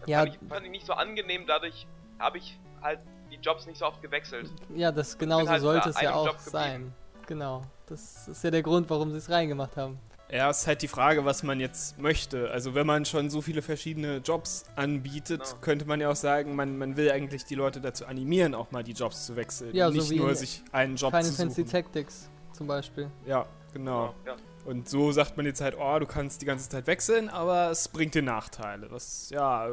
[0.00, 0.18] Das Ja.
[0.20, 1.86] fand, ich, fand ich nicht so angenehm, dadurch
[2.18, 3.00] habe ich halt
[3.30, 4.50] die Jobs nicht so oft gewechselt.
[4.74, 6.92] Ja, das genau so halt sollte es ja auch sein.
[7.26, 7.62] Genau.
[7.86, 9.98] Das ist ja der Grund, warum sie es reingemacht haben.
[10.30, 12.50] Ja, ist halt die Frage, was man jetzt möchte.
[12.50, 15.56] Also wenn man schon so viele verschiedene Jobs anbietet, Genau.
[15.62, 18.82] könnte man ja auch sagen, man, man will eigentlich die Leute dazu animieren, auch mal
[18.84, 19.74] die Jobs zu wechseln.
[19.74, 21.70] Ja, und so nicht wie nur sich einen Job Final zu Fantasy suchen.
[21.72, 23.10] Tactics zum Beispiel.
[23.26, 24.14] Ja, genau.
[24.26, 24.36] Ja.
[24.66, 27.88] Und so sagt man jetzt halt, oh, du kannst die ganze Zeit wechseln, aber es
[27.88, 28.90] bringt dir Nachteile.
[28.90, 29.70] Was, ja,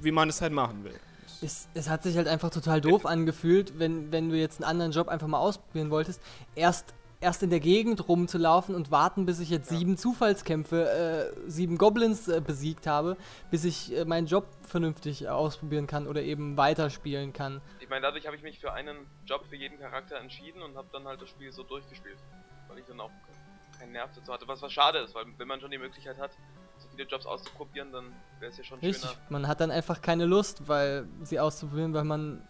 [0.00, 0.94] wie man es halt machen will.
[1.42, 4.92] Es, es hat sich halt einfach total doof angefühlt, wenn, wenn du jetzt einen anderen
[4.92, 6.20] Job einfach mal ausprobieren wolltest.
[6.54, 9.78] Erst, erst in der Gegend rumzulaufen und warten, bis ich jetzt Ja.
[9.78, 13.16] sieben Zufallskämpfe, äh, sieben Goblins äh, besiegt habe,
[13.50, 17.60] bis ich äh, meinen Job vernünftig äh, ausprobieren kann oder eben weiterspielen kann.
[17.80, 20.88] Ich meine, dadurch habe ich mich für einen Job für jeden Charakter entschieden und habe
[20.92, 22.18] dann halt das Spiel so durchgespielt.
[22.68, 23.10] Weil ich dann auch
[23.78, 26.30] keinen Nerv dazu hatte, was was schade ist, weil wenn man schon die Möglichkeit hat,
[26.78, 29.20] so viele Jobs auszuprobieren, dann wäre es ja schon Richtig, schöner.
[29.30, 32.46] man hat dann einfach keine Lust, weil sie auszuprobieren, weil man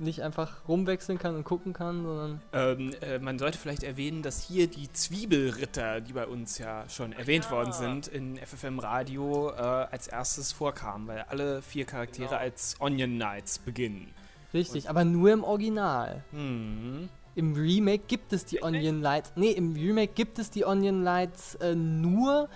[0.00, 4.42] nicht einfach rumwechseln kann und gucken kann, sondern Ähm, äh, man sollte vielleicht erwähnen, dass
[4.42, 7.50] hier die Zwiebelritter, die bei uns ja schon erwähnt Ja.
[7.52, 12.40] worden sind, in FFM Radio äh, als erstes vorkamen, weil alle vier Charaktere Genau.
[12.40, 14.08] als Onion Knights beginnen.
[14.52, 16.24] richtig, aber nur im Original.
[16.32, 17.08] Hm.
[17.36, 18.60] Im Remake gibt es die?
[18.62, 19.32] Onion Lights.
[19.36, 22.48] Nee, im Remake gibt es die Onion Lights äh, nur.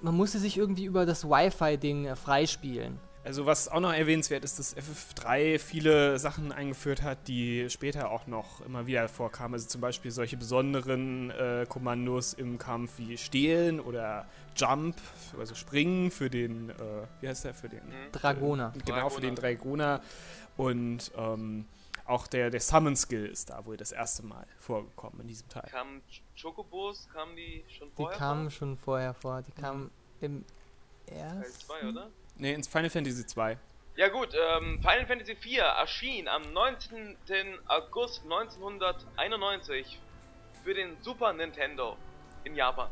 [0.00, 2.98] Man musste sich irgendwie über das Wi-Fi-Ding äh, freispielen.
[3.24, 8.26] Also was auch noch erwähnenswert ist, dass FF3 viele Sachen eingeführt hat, die später auch
[8.26, 9.54] noch immer wieder vorkamen.
[9.54, 14.96] Also zum Beispiel solche besonderen äh, Kommandos im Kampf wie Stehlen oder Jump,
[15.38, 16.74] also Springen für den, äh,
[17.20, 18.10] wie heißt der, für den Mhm.
[18.12, 18.72] Dragoner.
[18.84, 20.00] Genau, für den Dragoner.
[20.56, 21.64] Und ähm,
[22.06, 25.68] auch der, der Summon-Skill ist da wohl das erste Mal vorgekommen in diesem Teil.
[25.70, 28.18] Kamen Ch- Chocobos, kamen die schon Die vorher?
[28.18, 29.42] kamen schon vorher vor.
[29.42, 30.44] Die kamen im
[31.06, 31.66] Teil ersten.
[31.66, 32.10] 2, oder?
[32.36, 33.58] Ne, ins Final Fantasy 2.
[33.96, 37.16] Ja gut, ähm, Final Fantasy IV erschien am 19.
[37.68, 40.00] August 1991
[40.64, 41.96] für den Super Nintendo
[42.44, 42.88] in Japan.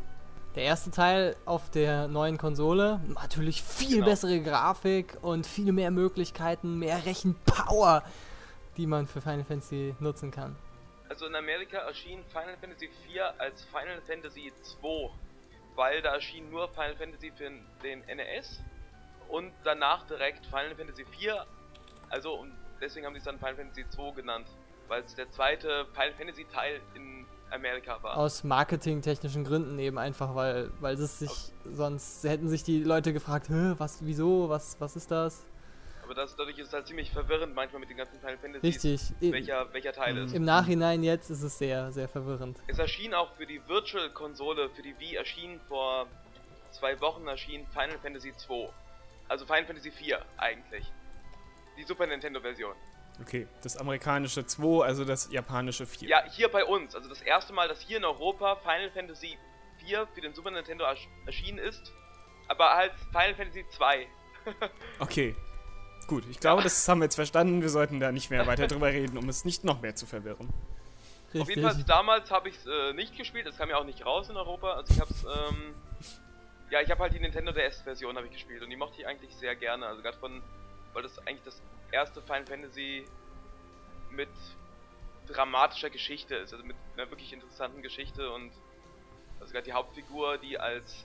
[0.56, 3.00] Der erste Teil auf der neuen Konsole.
[3.06, 4.06] Natürlich viel Genau.
[4.06, 8.02] bessere Grafik und viel mehr Möglichkeiten, mehr Rechenpower,
[8.76, 10.56] die man für Final Fantasy nutzen kann.
[11.08, 15.10] Also in Amerika erschien Final Fantasy IV als Final Fantasy II,
[15.76, 17.50] weil da erschien nur Final Fantasy für
[17.82, 18.60] den NES
[19.30, 21.32] und danach direkt Final Fantasy IV.
[22.08, 24.46] Also und deswegen haben sie es dann Final Fantasy II genannt,
[24.88, 28.16] weil es der zweite Final Fantasy Teil in Amerika war.
[28.16, 33.48] Aus marketingtechnischen Gründen eben einfach, weil, weil es sich sonst hätten sich die Leute gefragt,
[33.48, 35.44] Hä, was, wieso, was, was ist das?
[36.04, 38.66] Aber das, dadurch ist es halt ziemlich verwirrend manchmal mit den ganzen Final Fantasy.
[38.66, 39.00] Richtig.
[39.20, 40.24] Welcher, welcher Teil Mhm.
[40.26, 40.34] ist.
[40.34, 42.58] Im Nachhinein jetzt ist es sehr, sehr verwirrend.
[42.66, 46.06] Es erschien auch für die Virtual-Konsole, für die Wii erschien vor
[46.72, 48.70] zwei Wochen erschien Final Fantasy 2.
[49.30, 50.92] Also Final Fantasy 4 eigentlich.
[51.76, 52.74] Die Super Nintendo-Version.
[53.20, 56.08] Okay, das amerikanische 2, also das japanische 4.
[56.08, 56.96] Ja, hier bei uns.
[56.96, 59.38] Also das erste Mal, dass hier in Europa Final Fantasy
[59.78, 61.92] 4 für den Super Nintendo ersch erschienen ist.
[62.48, 64.08] Aber als Final Fantasy 2.
[64.98, 65.36] Okay,
[66.08, 66.24] gut.
[66.28, 67.62] Ich glaube, das haben wir jetzt verstanden.
[67.62, 70.48] Wir sollten da nicht mehr weiter drüber reden, um es nicht noch mehr zu verwirren.
[71.38, 74.04] Auf jeden Fall, damals habe ich es äh, nicht gespielt, es kam ja auch nicht
[74.04, 74.72] raus in Europa.
[74.72, 75.74] Also ich habe es, ähm,
[76.70, 79.34] ja, ich habe halt die Nintendo DS-Version habe ich gespielt und die mochte ich eigentlich
[79.36, 79.86] sehr gerne.
[79.86, 80.42] Also gerade von,
[80.92, 81.60] weil das eigentlich das
[81.92, 83.06] erste Final Fantasy
[84.10, 84.28] mit
[85.26, 88.52] dramatischer Geschichte ist, also mit einer wirklich interessanten Geschichte und
[89.40, 91.04] also gerade die Hauptfigur, die als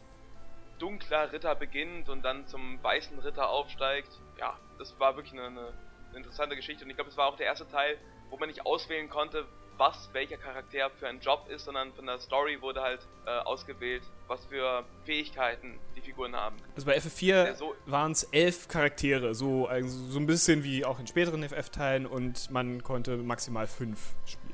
[0.79, 4.19] dunkler Ritter beginnt und dann zum weißen Ritter aufsteigt.
[4.37, 5.73] Ja, das war wirklich eine, eine
[6.13, 7.97] interessante Geschichte und ich glaube, es war auch der erste Teil,
[8.29, 9.47] wo man nicht auswählen konnte,
[9.77, 14.03] was welcher Charakter für ein Job ist, sondern von der Story wurde halt äh, ausgewählt,
[14.27, 16.55] was für Fähigkeiten die Figuren haben.
[16.75, 20.99] Also bei FF4 so waren es elf Charaktere, so, also so ein bisschen wie auch
[20.99, 24.53] in späteren FF-Teilen und man konnte maximal fünf spielen.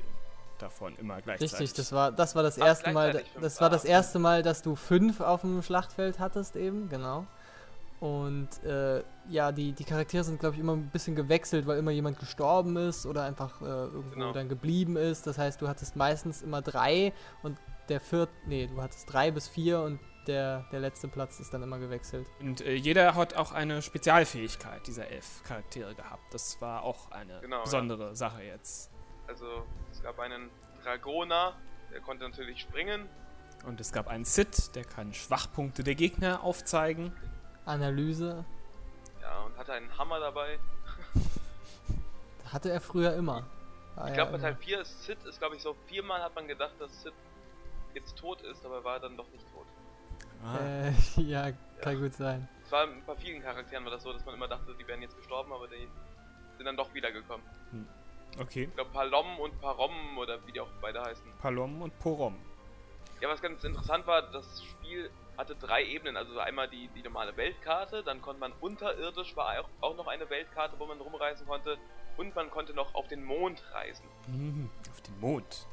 [0.58, 1.58] Davon immer gleichzeitig.
[1.58, 4.62] Richtig, das war das war das Ach, erste Mal, das war das erste Mal, dass
[4.62, 7.26] du fünf auf dem Schlachtfeld hattest eben, genau.
[8.02, 11.92] Und äh, ja, die, die Charaktere sind, glaube ich, immer ein bisschen gewechselt, weil immer
[11.92, 14.32] jemand gestorben ist oder einfach äh, irgendwo genau.
[14.32, 15.24] dann geblieben ist.
[15.28, 17.12] Das heißt, du hattest meistens immer drei
[17.44, 17.56] und
[17.88, 21.62] der vierte, nee, du hattest drei bis vier und der, der letzte Platz ist dann
[21.62, 22.26] immer gewechselt.
[22.40, 26.34] Und äh, jeder hat auch eine Spezialfähigkeit dieser elf Charaktere gehabt.
[26.34, 28.14] Das war auch eine genau, besondere ja.
[28.16, 28.90] Sache jetzt.
[29.28, 29.46] Also
[29.92, 30.50] es gab einen
[30.82, 31.54] Dragoner,
[31.92, 33.08] der konnte natürlich springen.
[33.64, 37.12] Und es gab einen Sid, der kann Schwachpunkte der Gegner aufzeigen.
[37.64, 38.44] Analyse.
[39.20, 40.58] Ja, und hatte einen Hammer dabei.
[42.52, 43.44] hatte er früher immer.
[43.94, 46.48] War ich glaube, bei Teil 4 ist Sid, ist glaube ich so, viermal hat man
[46.48, 47.12] gedacht, dass Sid
[47.94, 49.66] jetzt tot ist, aber er war dann doch nicht tot.
[50.44, 50.58] Ah.
[50.58, 52.00] Äh, ja, kann ja.
[52.00, 52.48] gut sein.
[52.64, 55.16] Es war bei vielen Charakteren war das so, dass man immer dachte, die wären jetzt
[55.16, 55.88] gestorben, aber die
[56.56, 57.44] sind dann doch wiedergekommen.
[57.70, 57.86] Hm.
[58.40, 58.64] Okay.
[58.64, 61.24] Ich glaube Palom und Parom oder wie die auch beide heißen.
[61.40, 62.38] Palom und Porom.
[63.20, 67.36] Ja, was ganz interessant war, das Spiel hatte drei Ebenen, also einmal die, die normale
[67.36, 71.78] Weltkarte, dann konnte man unterirdisch, war auch, auch noch eine Weltkarte, wo man rumreisen konnte,
[72.16, 74.04] und man konnte noch auf den Mond reisen.
[74.26, 75.66] Mhm, auf den Mond.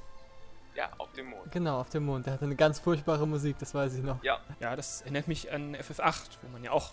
[0.76, 1.52] Ja, auf dem Mond.
[1.52, 2.26] Genau, auf dem Mond.
[2.26, 4.24] Der hatte eine ganz furchtbare Musik, das weiß ich noch.
[4.24, 4.40] Ja.
[4.60, 6.92] Ja, das erinnert mich an FF8, wo man ja auch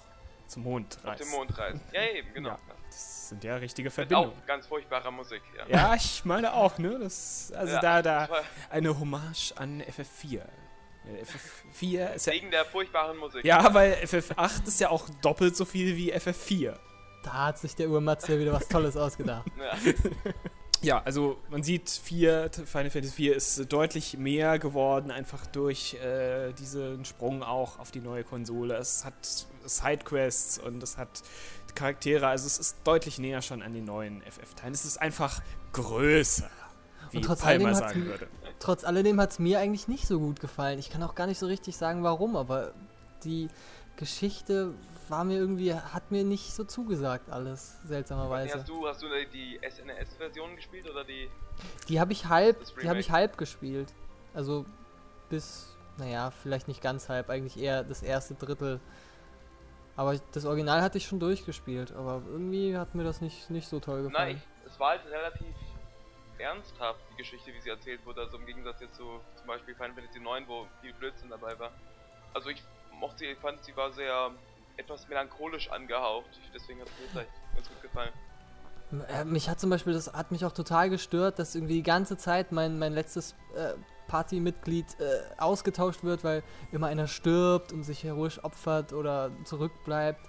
[0.48, 1.22] zum Mond reist.
[1.22, 1.80] Auf dem Mond reisen.
[1.92, 2.50] Ja, eben, genau.
[2.50, 4.30] Ja, das sind ja richtige Verbindungen.
[4.30, 5.66] Mit auch ganz furchtbarer Musik, ja.
[5.68, 6.98] Ja, ich meine auch, ne?
[6.98, 8.28] Das, also ja, da, da
[8.70, 10.42] eine Hommage an FF4.
[11.14, 12.32] FF4 ist ja.
[12.32, 13.44] Wegen der furchtbaren Musik.
[13.44, 16.74] Ja, weil FF8 ist ja auch doppelt so viel wie FF4.
[17.22, 19.46] Da hat sich der Urmatze wieder was Tolles ausgedacht.
[19.58, 19.92] Ja.
[20.82, 26.52] ja, also man sieht, 4, Final Fantasy 4 ist deutlich mehr geworden, einfach durch äh,
[26.52, 28.76] diesen Sprung auch auf die neue Konsole.
[28.76, 31.22] Es hat Sidequests und es hat
[31.74, 34.72] Charaktere, also es ist deutlich näher schon an den neuen FF-Teilen.
[34.72, 35.42] Es ist einfach
[35.72, 36.50] größer,
[37.10, 40.78] wie Palmer sagen würde trotz alledem hat es mir eigentlich nicht so gut gefallen.
[40.78, 42.72] Ich kann auch gar nicht so richtig sagen, warum, aber
[43.24, 43.48] die
[43.96, 44.74] Geschichte
[45.08, 48.58] war mir irgendwie, hat mir nicht so zugesagt alles, seltsamerweise.
[48.58, 51.30] Hast du, hast du die SNES-Version gespielt oder die?
[51.88, 53.92] Die habe ich halb, die habe ich halb gespielt.
[54.34, 54.66] Also
[55.28, 58.80] bis, naja, vielleicht nicht ganz halb, eigentlich eher das erste Drittel.
[59.96, 63.80] Aber das Original hatte ich schon durchgespielt, aber irgendwie hat mir das nicht, nicht so
[63.80, 64.34] toll gefallen.
[64.34, 65.54] Nein, es war halt relativ
[66.38, 68.22] ernsthaft, die Geschichte, wie sie erzählt wurde.
[68.22, 71.72] Also im Gegensatz jetzt zu zum Beispiel Final Fantasy 9, wo viel Blödsinn dabei war.
[72.34, 74.30] Also ich mochte sie, ich fand sie war sehr
[74.76, 76.28] etwas melancholisch angehaucht.
[76.54, 78.12] Deswegen hat es mir ganz gut gefallen.
[79.08, 82.16] Äh, mich hat zum Beispiel, das hat mich auch total gestört, dass irgendwie die ganze
[82.16, 83.72] Zeit mein, mein letztes äh,
[84.06, 90.20] Partymitglied äh, ausgetauscht wird, weil immer einer stirbt und sich heroisch opfert oder zurückbleibt.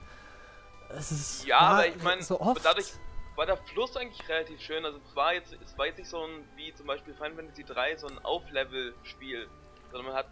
[0.90, 2.94] Es ist ja, aber ich meine, so dadurch,
[3.38, 4.84] war der Fluss eigentlich relativ schön.
[4.84, 7.64] Also es war jetzt, es war jetzt nicht so ein, wie zum Beispiel Final Fantasy
[7.64, 9.48] 3, so ein Auflevel-Spiel,
[9.92, 10.28] sondern man hat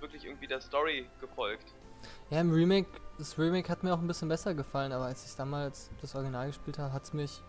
[0.00, 1.74] wirklich irgendwie der Story gefolgt.
[2.30, 5.34] Ja, im Remake, das Remake hat mir auch ein bisschen besser gefallen, aber als ich
[5.34, 7.42] damals das Original gespielt habe, hat es mich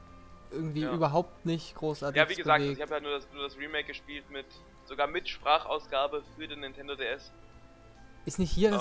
[0.52, 0.92] irgendwie ja.
[0.92, 4.28] überhaupt nicht großartig Ja, wie gesagt, ich habe ja nur das, nur das Remake gespielt
[4.32, 4.48] mit,
[4.86, 7.32] sogar mit Sprachausgabe für den Nintendo DS.
[8.26, 8.80] Ist nicht hier, ähm.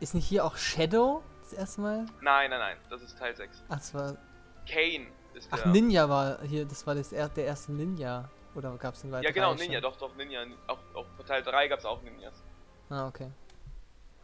[0.00, 2.06] ist nicht hier auch Shadow das erste Mal?
[2.22, 3.62] Nein, nein, nein, das ist Teil 6.
[3.68, 4.16] Ach, das war...
[4.66, 5.08] Kane
[5.50, 8.28] Ach, Ninja war hier, das war das, der erste Ninja.
[8.54, 9.24] Oder gab es einen weiteren?
[9.24, 10.44] Ja, genau, Ninja, doch, doch, Ninja.
[10.66, 12.34] Auch, auch Teil 3 gab es auch Ninjas.
[12.90, 13.30] Ah, okay.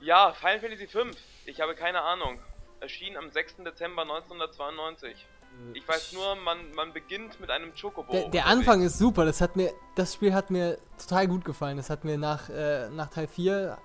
[0.01, 1.17] Ja, Final Fantasy 5.
[1.47, 2.39] Ich habe keine Ahnung.
[2.81, 3.57] Erschien am 6.
[3.65, 5.27] Dezember 1992.
[5.75, 8.13] Ich weiß nur, man, man beginnt mit einem Chocobo.
[8.13, 9.25] Der, der Anfang ist super.
[9.25, 11.77] Das hat mir, das Spiel hat mir total gut gefallen.
[11.77, 13.77] Das hat mir nach, äh, nach Teil 4,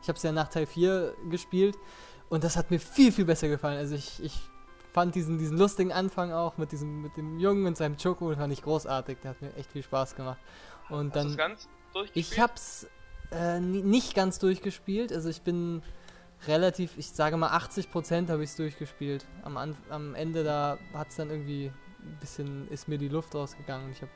[0.00, 1.76] ich habe es ja nach Teil 4 gespielt
[2.28, 3.78] und das hat mir viel, viel besser gefallen.
[3.78, 4.32] Also ich, ich
[4.98, 8.52] fand diesen, diesen lustigen Anfang auch mit diesem mit dem Jungen und seinem Choco, fand
[8.52, 9.18] ich großartig.
[9.22, 10.38] Der hat mir echt viel Spaß gemacht.
[10.88, 11.36] Und dann.
[11.36, 11.68] ganz
[12.14, 12.88] Ich hab's
[13.30, 15.12] äh, nicht ganz durchgespielt.
[15.12, 15.82] Also ich bin
[16.48, 19.24] relativ, ich sage mal 80% habe ich es durchgespielt.
[19.42, 19.56] Am,
[19.88, 23.92] am Ende da hat es dann irgendwie ein bisschen, ist mir die Luft rausgegangen und
[23.92, 24.10] ich habe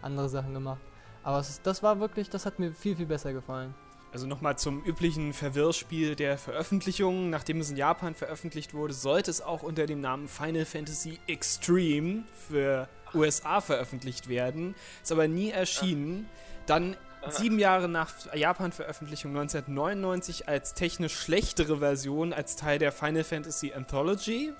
[0.00, 0.80] andere Sachen gemacht.
[1.22, 3.74] Aber es ist, das war wirklich, das hat mir viel, viel besser gefallen.
[4.12, 7.30] Also nochmal zum üblichen Verwirrspiel der Veröffentlichung.
[7.30, 12.24] Nachdem es in Japan veröffentlicht wurde, sollte es auch unter dem Namen Final Fantasy Extreme
[12.48, 14.74] für USA veröffentlicht werden.
[15.02, 16.28] Ist aber nie erschienen.
[16.66, 16.96] Dann
[17.30, 24.52] sieben Jahre nach Japan-Veröffentlichung 1999 als technisch schlechtere Version als Teil der Final Fantasy Anthology.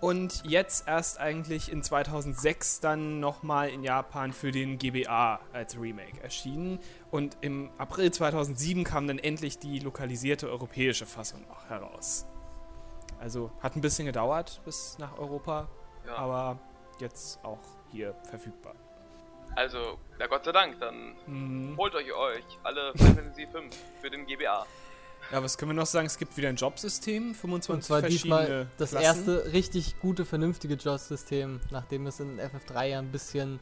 [0.00, 6.20] Und jetzt erst eigentlich in 2006 dann nochmal in Japan für den GBA als Remake
[6.22, 6.78] erschienen.
[7.10, 12.26] Und im April 2007 kam dann endlich die lokalisierte europäische Fassung auch heraus.
[13.18, 15.68] Also hat ein bisschen gedauert bis nach Europa,
[16.06, 16.16] Ja.
[16.16, 16.58] aber
[16.98, 18.74] jetzt auch hier verfügbar.
[19.56, 21.76] Also, na Gott sei Dank, dann Mhm.
[21.78, 24.66] holt euch euch alle Final Fantasy 5 für den GBA.
[25.32, 26.06] Ja, was können wir noch sagen?
[26.06, 29.04] Es gibt wieder ein Jobsystem, Und 25 zwar verschiedene diesmal das Klassen.
[29.04, 33.58] erste richtig gute, vernünftige JOS-System, nachdem es in FF3 ja ein bisschen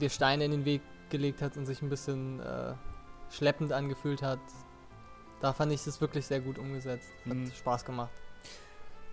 [0.00, 2.74] dir Steine in den Weg gelegt hat und sich ein bisschen äh,
[3.30, 4.40] schleppend angefühlt hat.
[5.40, 7.08] Da fand ich es wirklich sehr gut umgesetzt.
[7.26, 7.50] Hat Mhm.
[7.52, 8.10] Spaß gemacht.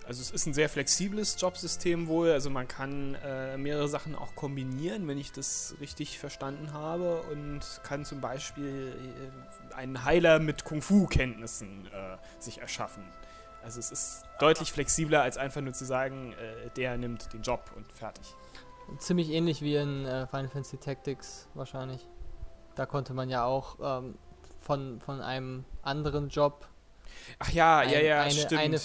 [0.06, 2.30] Also es ist ein sehr flexibles Jobsystem wohl.
[2.30, 7.22] Also man kann äh, mehrere Sachen auch kombinieren, wenn ich das richtig verstanden habe.
[7.32, 8.94] Und kann zum Beispiel
[9.72, 13.02] äh, einen Heiler mit Kung-Fu-Kenntnissen äh, sich erschaffen.
[13.64, 17.72] Also es ist deutlich flexibler, als einfach nur zu sagen, äh, der nimmt den Job
[17.74, 18.32] und fertig.
[18.98, 22.06] Ziemlich ähnlich wie in äh, Final Fantasy Tactics wahrscheinlich.
[22.76, 24.16] Da konnte man ja auch ähm,
[24.60, 26.68] von, von einem anderen Job
[27.38, 28.60] Ach ja, ein, ja, ja, eine, stimmt.
[28.60, 28.80] eine,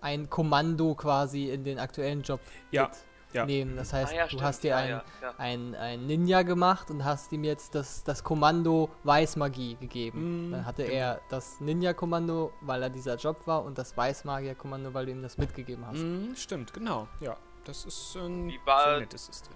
[0.00, 2.90] ein Kommando quasi in den aktuellen Job Ja,
[3.32, 3.44] ja.
[3.46, 3.76] nehmen.
[3.76, 4.42] Das heißt, Ah ja, du stimmt.
[4.42, 5.34] hast dir ein, ja, ja.
[5.38, 10.48] ein, ein Ninja gemacht und hast ihm jetzt das, das Kommando Weißmagie gegeben.
[10.48, 10.94] Mm, Dann hatte genau.
[10.96, 15.36] er das Ninja-Kommando, weil er dieser Job war, und das Weißmagier-Kommando, weil du ihm das
[15.38, 15.98] mitgegeben hast.
[15.98, 17.06] Mhm, stimmt, genau.
[17.20, 19.54] Ja, das ist ein Wie war- sehr nettes System.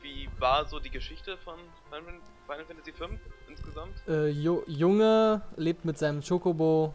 [0.00, 1.56] Wie war so die Geschichte von
[1.90, 3.92] Final Fantasy 5 insgesamt?
[4.06, 6.94] Äh, Jo- Junge lebt mit seinem Chocobo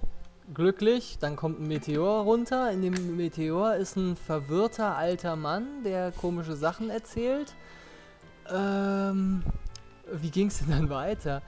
[0.54, 2.72] glücklich, dann kommt ein Meteor runter.
[2.72, 7.54] In dem Meteor ist ein verwirrter alter Mann, der komische Sachen erzählt.
[8.52, 9.44] Ähm,
[10.12, 11.42] wie ging's denn dann weiter?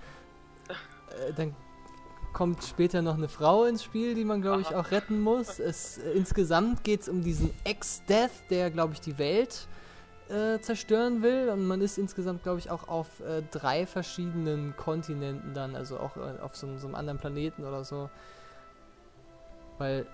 [1.09, 1.55] Äh, dann
[2.33, 5.59] kommt später noch eine Frau ins Spiel, die man, glaube ich, auch retten muss.
[5.59, 9.67] Es, äh, insgesamt geht es um diesen Ex-Death, der, glaube ich, die Welt
[10.29, 11.49] äh, zerstören will.
[11.49, 16.17] Und man ist insgesamt, glaube ich, auch auf äh, drei verschiedenen Kontinenten dann, also auch
[16.17, 18.09] äh, auf so, so einem anderen Planeten oder so.
[19.77, 20.05] Weil,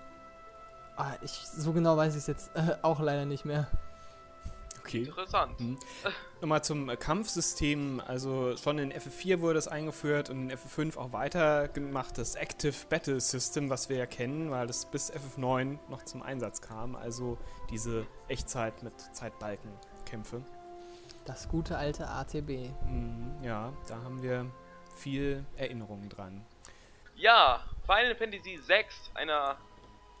[0.96, 3.68] ah, ich, so genau weiß ich es jetzt äh, auch leider nicht mehr.
[4.84, 5.04] Okay.
[5.04, 5.60] Interessant.
[5.60, 5.78] Mhm.
[6.40, 8.02] Nochmal zum äh, Kampfsystem.
[8.04, 13.20] Also schon in FF4 wurde das eingeführt und in FF5 auch weitergemacht, das Active Battle
[13.20, 16.96] System, was wir ja kennen, weil das bis FF9 noch zum Einsatz kam.
[16.96, 17.38] Also
[17.70, 20.42] diese Echtzeit mit Zeitbalkenkämpfe.
[21.24, 22.70] Das gute alte ATB.
[22.84, 24.46] Mhm, ja, da haben wir
[24.96, 26.42] viel Erinnerungen dran.
[27.22, 29.56] Ja, Final Fantasy 6, einer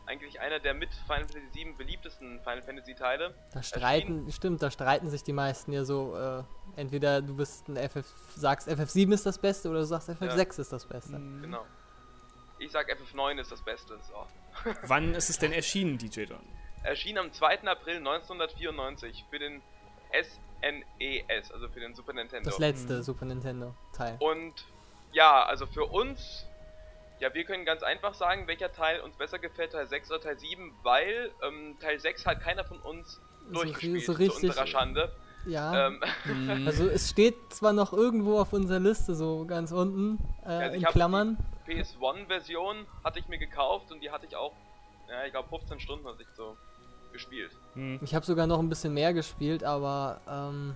[0.06, 3.34] eigentlich einer der mit Final Fantasy 7 beliebtesten Final Fantasy Teile.
[3.52, 6.44] Da streiten, stimmt, da streiten sich die meisten ja so, äh,
[6.80, 10.72] entweder du bist ein FF, sagst FF7 ist das Beste oder du sagst FF6 ist
[10.72, 11.18] das Beste.
[11.18, 11.42] Mhm.
[11.42, 11.66] Genau.
[12.60, 13.98] Ich sag FF9 ist das Beste.
[14.08, 14.70] So.
[14.82, 16.46] Wann ist es denn erschienen, DJ Don?
[16.84, 17.62] Erschien am 2.
[17.64, 19.60] April 1994 für den
[20.12, 22.48] SNES, also für den Super Nintendo.
[22.48, 23.02] Das letzte Mhm.
[23.02, 24.16] Super Nintendo Teil.
[24.20, 24.66] Und
[25.12, 26.46] ja, also für uns,
[27.22, 30.38] ja, wir können ganz einfach sagen, welcher Teil uns besser gefällt, Teil 6 oder Teil
[30.38, 34.66] 7, weil ähm, Teil 6 hat keiner von uns So durchgespielt, so zu richtig- unserer
[34.66, 35.12] Schande.
[35.46, 35.86] Ja.
[35.88, 36.66] Ähm, Mhm.
[36.66, 40.82] Also es steht zwar noch irgendwo auf unserer Liste, so ganz unten, äh, Also in
[40.84, 41.36] Klammern.
[41.66, 44.52] PS1-Version hatte ich mir gekauft und die hatte ich auch,
[45.08, 46.56] ja, ich glaube 15 Stunden hatte ich so
[47.12, 47.52] gespielt.
[47.76, 48.00] Mhm.
[48.02, 50.74] Ich habe sogar noch ein bisschen mehr gespielt, aber ähm,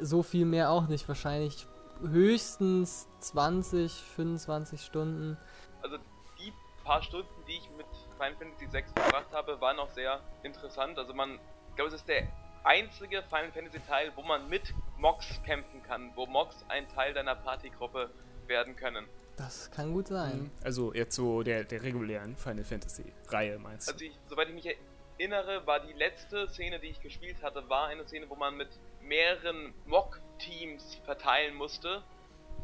[0.00, 1.08] so viel mehr auch nicht.
[1.08, 1.66] Wahrscheinlich
[2.00, 5.36] höchstens 20, 25 Stunden.
[5.82, 5.98] Also
[6.38, 6.52] die
[6.84, 7.86] paar Stunden, die ich mit
[8.18, 10.98] Final Fantasy 6 verbracht habe, waren auch sehr interessant.
[10.98, 11.38] Also man,
[11.70, 12.28] ich glaube, es ist der
[12.64, 17.34] einzige Final Fantasy Teil, wo man mit Mox kämpfen kann, wo Mox ein Teil deiner
[17.34, 18.10] Partygruppe
[18.46, 19.06] werden können.
[19.36, 20.50] Das kann gut sein.
[20.64, 23.92] Also jetzt so der, der regulären Final Fantasy Reihe meinst du?
[23.92, 24.78] Also ich, soweit ich mich
[25.18, 28.68] erinnere, war die letzte Szene, die ich gespielt hatte, war eine Szene, wo man mit
[29.06, 32.02] mehreren Mock-Teams verteilen musste.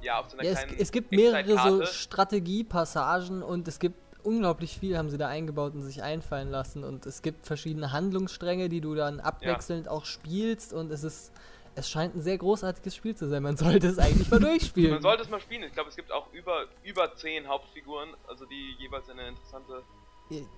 [0.03, 1.85] Ja, auf so einer Ja, es, kleinen es gibt mehrere so.
[1.85, 6.85] Strategiepassagen und es gibt unglaublich viel, haben sie da eingebaut und sich einfallen lassen.
[6.85, 10.73] Und es gibt verschiedene Handlungsstränge, die du dann abwechselnd auch spielst.
[10.73, 11.33] Und es ist,
[11.75, 13.43] Es scheint ein sehr großartiges Spiel zu sein.
[13.43, 14.93] Man sollte es eigentlich mal durchspielen.
[14.93, 15.63] Man sollte es mal spielen.
[15.63, 19.83] Ich glaube, es gibt auch über, über 10 Hauptfiguren, also die jeweils eine interessante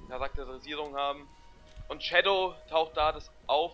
[0.09, 1.29] Charakterisierung haben.
[1.89, 3.73] Und Shadow taucht da das auf.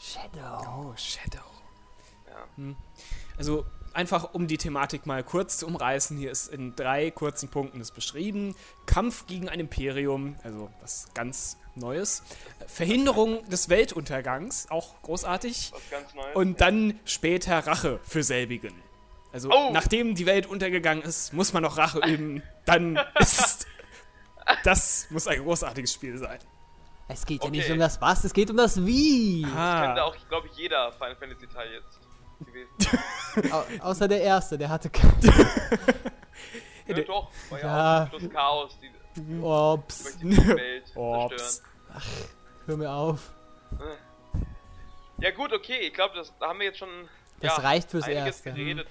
[0.00, 0.90] Shadow.
[0.90, 1.38] Oh, Shadow.
[2.26, 2.74] Ja.
[3.36, 7.78] Also einfach um die Thematik mal kurz zu umreißen, hier ist in drei kurzen Punkten
[7.80, 8.54] das beschrieben.
[8.86, 12.22] Kampf gegen ein Imperium, also was ganz Neues.
[12.66, 15.72] Verhinderung des Weltuntergangs, auch großartig.
[15.72, 16.34] Was ganz Neues.
[16.36, 18.74] Und dann später Rache für selbigen.
[19.32, 19.70] Also Oh.
[19.72, 22.42] nachdem die Welt untergegangen ist, muss man noch Rache üben.
[22.64, 23.66] Dann ist
[24.64, 26.38] das muss ein großartiges Spiel sein.
[27.12, 27.56] Es geht ja Okay.
[27.58, 29.42] nicht um das Was, es geht um das Wie.
[29.42, 32.00] Könnte Ah, auch, glaube ich, jeder Final Fantasy Teil jetzt
[32.46, 33.52] gewesen.
[33.82, 35.12] Au außer der erste, der hatte kein.
[36.86, 38.10] ja, doch, war ja, Ja.
[38.12, 38.90] auch Chaos, die
[39.42, 41.36] Ops, möchte die Welt Ops.
[41.36, 42.10] zerstören.
[42.66, 43.32] hör mir auf.
[45.18, 46.88] Ja gut, okay, ich glaube, das da haben wir jetzt schon
[47.40, 48.52] Das ja, reicht fürs Erste.
[48.52, 48.86] geredet.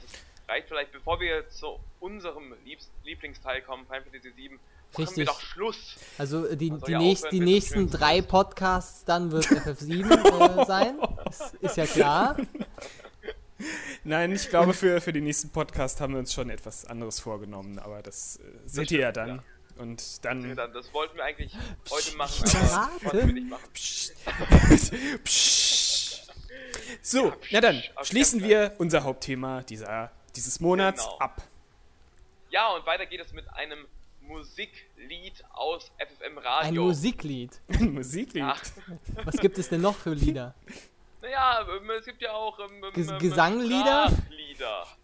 [0.48, 4.79] Das reicht vielleicht, bevor wir zu unserem Liebs Lieblingsteil kommen, Final Fantasy 7, machen wir
[4.98, 5.28] Richtig.
[5.28, 5.96] doch Schluss.
[6.18, 8.22] Also äh, die, die, ja nächst, aufhören, die nächsten drei.
[8.22, 10.98] Podcasts, dann wird FF7 äh, sein.
[11.30, 12.38] Ist, ist ja klar.
[14.04, 17.80] nein, ich glaube, für, für den nächsten Podcast haben wir uns schon etwas anderes vorgenommen,
[17.80, 19.42] aber das äh, seht ihr ja dann.
[19.78, 20.56] Und dann.
[20.56, 21.56] Dann, das wollten wir eigentlich
[21.90, 23.70] heute machen, aber konnten wir nicht machen.
[23.74, 24.14] Psst.
[25.24, 26.00] Psst.
[27.02, 31.18] So, psst, na dann schließen wir unser Hauptthema dieser, dieses Monats Genau.
[31.20, 31.42] ab.
[32.50, 33.86] Ja, und weiter geht es mit einem
[34.30, 36.84] Musiklied aus FFM Ein Radio.
[36.86, 37.60] Musiklied.
[37.68, 38.44] Ein Musiklied.
[38.46, 38.62] Ach,
[39.26, 40.54] Was gibt es denn noch für Lieder?
[41.22, 44.08] naja, ähm, es gibt ja auch ähm, ähm, Ges- ähm, Gesanglieder?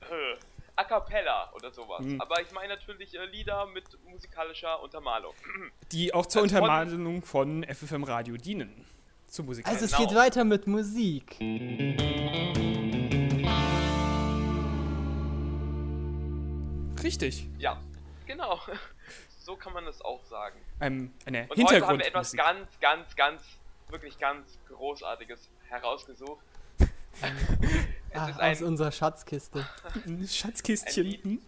[0.02, 0.38] Äh,
[0.78, 2.00] A cappella oder sowas.
[2.06, 2.20] Hm.
[2.22, 5.34] Aber ich meine natürlich äh, Lieder mit musikalischer Untermalung.
[5.92, 8.86] Die auch zur Also von- Untermalung von FFM Radio dienen.
[9.28, 9.66] Zur Musik.
[9.68, 10.08] Also es Genau.
[10.08, 11.38] geht weiter mit Musik.
[17.04, 17.48] Richtig.
[17.60, 17.80] Ja,
[18.26, 18.60] genau.
[19.40, 20.60] So kann man es auch sagen.
[20.80, 23.44] Ein, eine Und heute haben wir etwas ganz, ganz, ganz,
[23.90, 26.44] wirklich ganz Großartiges herausgesucht.
[28.10, 29.68] Es Ach, ist aus ein, unserer Schatzkiste.
[30.06, 31.20] Ein Schatzkistchen.
[31.24, 31.42] Ein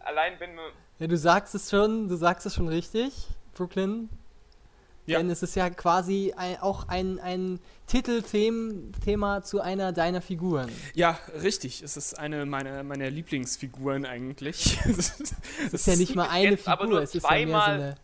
[0.00, 4.08] allein wenn man, Ja, du sagst es schon, du sagst es schon richtig, Brooklyn.
[5.06, 5.18] Ja.
[5.18, 10.70] Denn es ist ja quasi ein, auch ein, ein Titelthema zu einer deiner Figuren.
[10.94, 11.82] Ja, richtig.
[11.82, 14.78] Es ist eine meiner, meiner Lieblingsfiguren eigentlich.
[14.86, 15.20] Es
[15.72, 17.70] ist ja nicht mal eine jetzt aber Figur, nur es ist ja mehr so zweimal-
[17.74, 17.94] eine.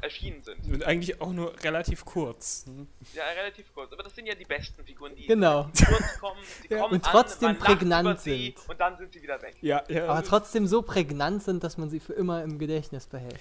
[0.00, 0.72] erschienen sind.
[0.72, 2.64] Und eigentlich auch nur relativ kurz.
[2.66, 2.86] Hm?
[3.14, 3.92] Ja, relativ kurz.
[3.92, 5.64] Aber das sind ja die besten Figuren, die Genau.
[5.88, 6.40] kurz kommen.
[6.62, 6.80] Sie Ja.
[6.80, 8.54] kommen Und trotzdem an, prägnant sind.
[8.68, 9.56] Und dann sind sie wieder weg.
[9.60, 10.06] Ja, ja.
[10.08, 13.40] Aber trotzdem so prägnant sind, dass man sie für immer im Gedächtnis behält.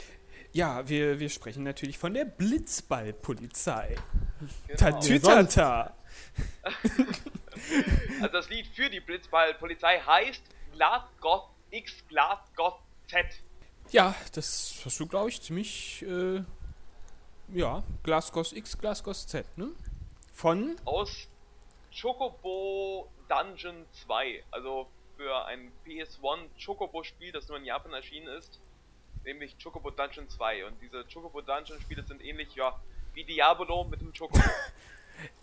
[0.54, 3.96] Ja wir, wir sprechen natürlich von der Blitzballpolizei.
[4.68, 4.78] Genau.
[4.78, 5.94] Tatütata.
[8.22, 13.26] Also das Lied für die Blitzball-Polizei heißt Glasgow X Glasgow Z.
[13.92, 16.04] Ja, das hast du, glaube ich, ziemlich.
[16.04, 16.44] Äh,
[17.54, 19.70] ja, Glasgow X, Glasgow Z, ne?
[20.34, 20.76] Von.
[20.86, 21.28] aus
[22.00, 24.44] Chocobo Dungeon 2.
[24.52, 28.60] Also für ein PS1 Chocobo-Spiel, das nur in Japan erschienen ist.
[29.28, 30.66] Nämlich Chocobo Dungeon 2.
[30.66, 32.80] Und diese Chocobo Dungeon-Spiele sind ähnlich, ja,
[33.14, 34.40] wie Diabolo mit dem Chocobo.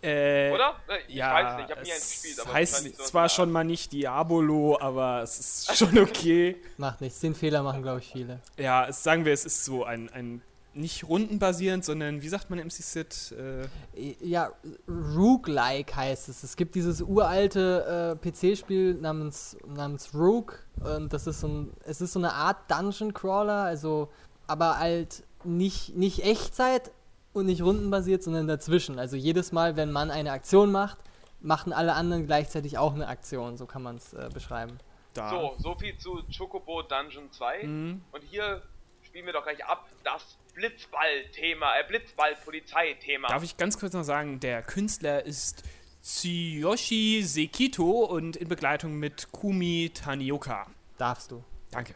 [0.01, 0.79] Äh, Oder?
[0.87, 2.39] Äh, Ich ja, weiß nicht, ich habe nie eins gespielt.
[2.39, 6.55] Aber heißt so zwar schon mal nicht Diabolo, aber es ist schon okay.
[6.77, 8.39] Macht nichts, den Fehler machen, glaube ich, viele.
[8.57, 10.41] ja, es, sagen wir, es ist so ein, ein
[10.75, 13.33] nicht rundenbasierend, sondern wie sagt man im MC-Sit?
[13.37, 14.51] Äh, Ja,
[14.87, 16.43] Rook-like heißt es.
[16.43, 20.65] Es gibt dieses uralte äh, PC-Spiel namens, namens Rook.
[20.83, 24.09] Und das ist so ein, es ist so eine Art Dungeon Crawler, also
[24.47, 26.91] aber halt nicht, nicht Echtzeit
[27.33, 28.99] und nicht rundenbasiert, sondern dazwischen.
[28.99, 30.97] Also jedes Mal, wenn man eine Aktion macht,
[31.41, 33.57] machen alle anderen gleichzeitig auch eine Aktion.
[33.57, 34.77] So kann man es äh, beschreiben.
[35.13, 35.29] da.
[35.29, 37.63] So, so viel zu Chocobo Dungeon 2.
[37.63, 38.01] Mhm.
[38.11, 38.61] Und hier
[39.03, 43.27] spielen wir doch gleich ab das Blitzball-Thema, äh, Blitzball-Polizei-Thema.
[43.27, 45.63] Darf ich ganz kurz noch sagen, der Künstler ist
[46.01, 50.67] Tsuyoshi Sekito und in Begleitung mit Kumi Tanioka.
[50.97, 51.43] Darfst du.
[51.71, 51.95] Danke.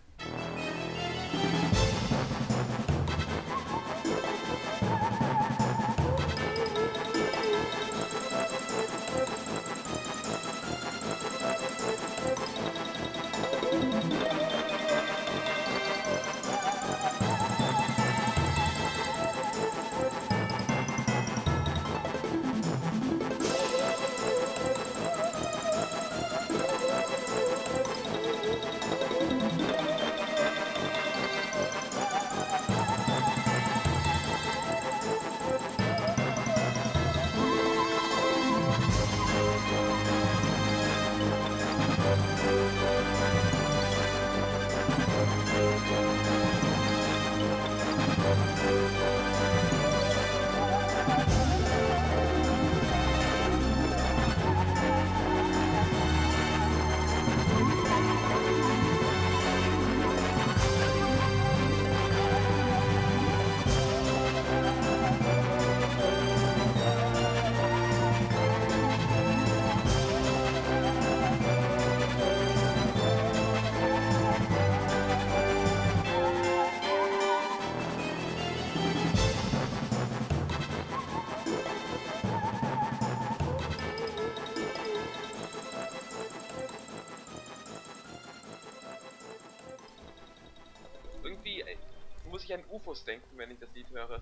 [92.50, 94.21] Ich an UFOs denken, wenn ich das Lied höre.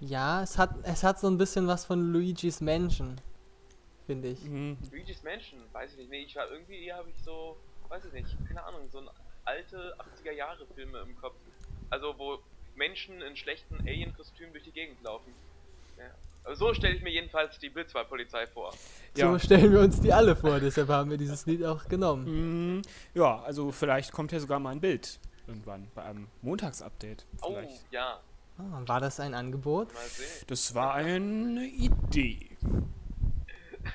[0.00, 3.20] Ja, es hat, es hat so ein bisschen was von Luigi's Mansion,
[4.06, 4.44] finde ich.
[4.44, 4.76] Mhm.
[4.90, 6.10] Luigi's Mansion, weiß ich nicht.
[6.10, 7.56] Nee, ich war irgendwie, habe ich so,
[7.88, 9.08] weiß ich nicht, keine Ahnung, so ein
[9.44, 11.36] alte 80er Jahre Filme im Kopf.
[11.90, 12.38] Also wo
[12.76, 15.32] Menschen in schlechten Alien-Kostümen durch die Gegend laufen.
[15.96, 16.04] Ja.
[16.44, 18.72] Also so stelle ich mir jedenfalls die Blitzwaldpolizei vor.
[19.16, 19.32] Ja.
[19.32, 22.76] So stellen wir uns die alle vor, deshalb haben wir dieses Lied auch genommen.
[22.76, 22.82] Mhm.
[23.14, 25.18] Ja, also vielleicht kommt ja sogar mal ein Bild
[25.48, 27.26] irgendwann bei einem Montagsupdate.
[27.42, 27.90] Oh, Vielleicht.
[27.92, 28.20] ja,
[28.58, 29.94] Ah, war das ein Angebot?
[29.94, 30.26] mal sehen.
[30.48, 32.56] Das war eine Idee.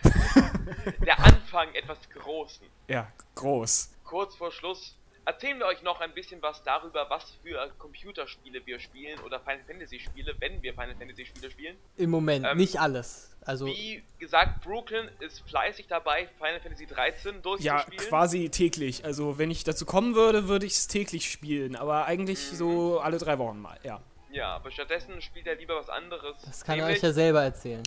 [1.05, 2.65] Der Anfang etwas Großen.
[2.87, 3.91] Ja, groß.
[4.05, 4.95] Kurz vor Schluss
[5.25, 9.63] erzählen wir euch noch ein bisschen was darüber, was für Computerspiele wir spielen oder Final
[9.67, 11.77] Fantasy Spiele, wenn wir Final Fantasy Spiele spielen.
[11.97, 13.29] Im Moment, Ähm, nicht alles.
[13.45, 18.09] Also, Wie gesagt, Brooklyn ist fleißig dabei, Final Fantasy 13 Ja, durchzuspielen.
[18.09, 19.03] quasi täglich.
[19.03, 21.75] Also wenn ich dazu kommen würde, würde ich es täglich spielen.
[21.75, 24.01] Aber eigentlich so alle drei Wochen mal, ja.
[24.31, 26.35] Ja, aber stattdessen spielt er lieber was anderes.
[26.45, 27.83] das kann er euch ja selber erzählen.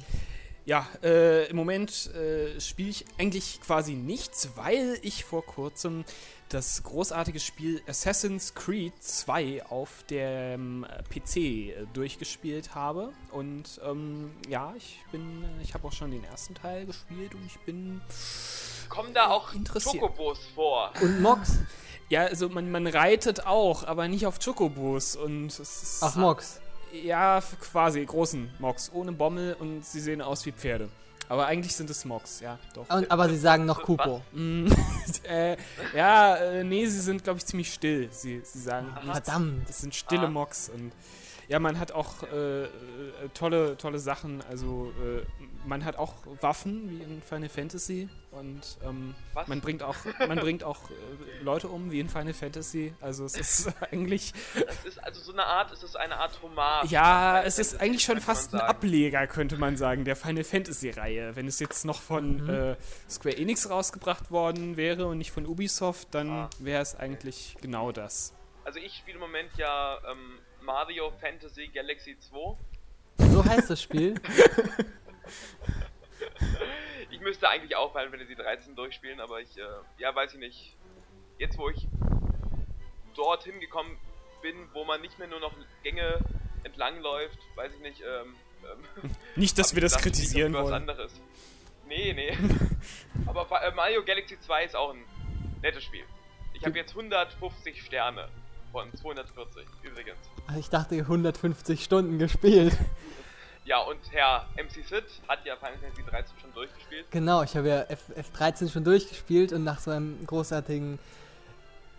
[0.67, 6.05] Ja, äh, im Moment äh, spiele ich eigentlich quasi nichts, weil ich vor kurzem
[6.49, 13.13] das großartige Spiel Assassin's Creed 2 auf dem äh, PC äh, durchgespielt habe.
[13.33, 17.45] Und ähm, ja, ich bin, äh, ich habe auch schon den ersten Teil gespielt und
[17.47, 18.01] ich bin,
[18.89, 19.53] Kommen da auch.
[19.53, 20.93] Chocobos vor?
[21.03, 21.59] Und Mox?
[22.09, 26.61] ja, also man, man reitet auch, aber nicht auf Chocobos und es ist, Ach, Mox.
[26.93, 30.89] ja, quasi großen Mocs, ohne Bommel und sie sehen aus wie Pferde.
[31.29, 32.89] Aber eigentlich sind es Mocs, ja, doch.
[32.89, 34.23] Und, aber sie sagen noch Kupo.
[34.33, 34.69] Mm,
[35.29, 35.57] äh,
[35.95, 38.09] ja, äh, nee, sie sind, glaube ich, ziemlich still.
[38.13, 39.11] Sie, sie sagen, nichts.
[39.29, 39.69] Verdammt.
[39.69, 40.31] das sind stille Ah.
[40.31, 40.93] Mocks und
[41.49, 42.69] ja, man hat auch äh, äh,
[43.35, 44.43] tolle, tolle Sachen.
[44.49, 45.23] Also äh,
[45.67, 49.15] man hat auch Waffen wie in Final Fantasy und ähm,
[49.47, 52.95] man bringt auch, man bringt auch äh, Leute um wie in Final Fantasy.
[53.01, 56.91] Also es ist eigentlich, Das ist also so eine Art, es ist eine Art Hommage.
[56.91, 58.61] ja, Final es ist Fantasy, eigentlich schon fast ein.
[58.61, 61.35] Ableger, könnte man sagen, der Final Fantasy Reihe.
[61.37, 62.51] Wenn es jetzt noch von Mhm.
[62.51, 62.77] äh,
[63.09, 66.51] Square Enix rausgebracht worden wäre und nicht von Ubisoft, dann Ah.
[66.59, 68.33] wäre es eigentlich genau das.
[68.65, 72.57] Also ich spiele im Moment ja ähm, Mario Fantasy Galaxy 2.
[73.19, 74.15] So heißt das Spiel.
[77.11, 79.63] Ich müsste eigentlich auch Final Fantasy 13 durchspielen, aber ich, äh,
[79.99, 80.77] ja, weiß ich nicht.
[81.39, 81.89] Jetzt, wo ich
[83.15, 83.97] dorthin gekommen
[84.43, 85.53] bin, wo man nicht mehr nur noch
[85.83, 86.19] Gänge
[86.63, 88.35] entlang läuft, weiß ich nicht, ähm,
[89.03, 90.75] ähm, Nicht, dass wir das kritisieren spiele was wollen.
[90.75, 91.13] anderes.
[91.89, 92.37] Nee, nee.
[93.27, 95.03] aber äh, Mario Galaxy 2 ist auch ein
[95.63, 96.05] nettes Spiel.
[96.53, 98.29] Ich habe jetzt 150 Sterne
[98.77, 100.19] von 240 übrigens.
[100.49, 102.77] Ach, Ich dachte, 150 Stunden gespielt.
[103.69, 107.05] Ja, und Herr MC Sid hat ja Final Fantasy 13 schon durchgespielt.
[107.11, 107.99] Genau, ich habe ja F
[108.39, 111.01] F13 schon durchgespielt und nach so einem großartigen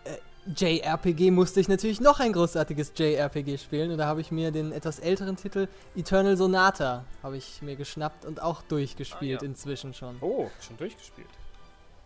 [0.05, 0.15] äh,
[0.55, 4.71] JRPG musste ich natürlich noch ein großartiges JRPG spielen und da habe ich mir den
[4.71, 9.49] etwas älteren Titel Eternal Sonata habe ich mir geschnappt und auch durchgespielt Ah, ja.
[9.49, 10.15] inzwischen schon.
[10.21, 11.27] Oh, schon durchgespielt.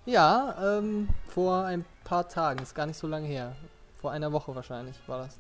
[0.08, 3.56] Ja, ähm, vor ein paar Tagen, ist gar nicht so lange her.
[4.02, 5.38] Vor einer Woche wahrscheinlich war das.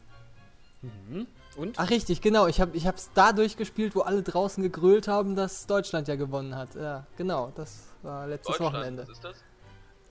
[0.82, 1.28] Mhm.
[1.58, 1.78] Und?
[1.80, 5.68] Ach richtig, genau, ich habe ich hab's da durchgespielt, wo alle draußen gegrölt haben, dass
[5.68, 6.76] Deutschland ja gewonnen hat.
[6.76, 9.04] Ja, genau, das war letztes Wochenende.
[9.04, 9.38] was ist das?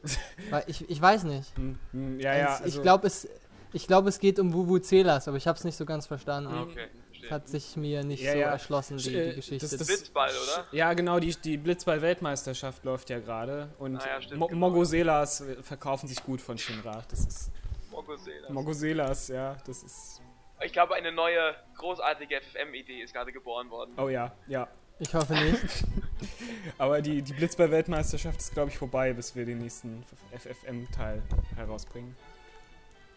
[0.66, 1.54] Ich, ich weiß nicht.
[1.56, 3.28] Hm, hm, ja, ja, Also, also, ich glaube, es,
[3.72, 6.50] ich glaub, es geht um Vuvuzelas, aber ich habe es nicht so ganz verstanden.
[6.54, 6.88] Ah, okay,
[7.22, 8.46] Es hat sich mir nicht Ja, so ja.
[8.48, 9.68] erschlossen, die, Äh, die Geschichte.
[9.68, 10.64] das- das- Blitzball, oder?
[10.72, 13.68] Ja, genau, die, die Blitzball-Weltmeisterschaft läuft ja gerade.
[13.78, 14.70] Und Ah ja, stimmt, Mo genau.
[14.70, 17.02] Mogoselas verkaufen sich gut von Shinra.
[17.10, 17.50] Das ist.
[17.90, 20.22] Mogosee, das- Mogoselas, ja, das ist.
[20.62, 23.92] Ich glaube, eine neue, großartige FFM-Idee ist gerade geboren worden.
[23.96, 24.68] Oh ja, ja.
[24.98, 25.84] ich hoffe nicht.
[26.78, 30.04] Aber die, die Blitzball-Weltmeisterschaft ist, glaube ich, vorbei, bis wir den nächsten
[30.36, 31.22] FFM-Teil
[31.56, 32.14] herausbringen.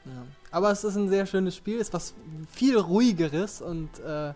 [0.06, 0.26] Ja.
[0.52, 2.14] Aber es ist ein sehr schönes Spiel, ist was
[2.52, 4.34] viel ruhigeres und äh,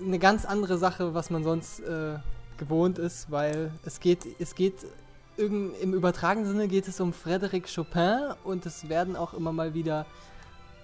[0.00, 2.18] eine ganz andere Sache, was man sonst äh,
[2.58, 4.74] gewohnt ist, weil es geht, es geht
[5.38, 10.06] im übertragenen Sinne geht es um Frédéric Chopin und es werden auch immer mal wieder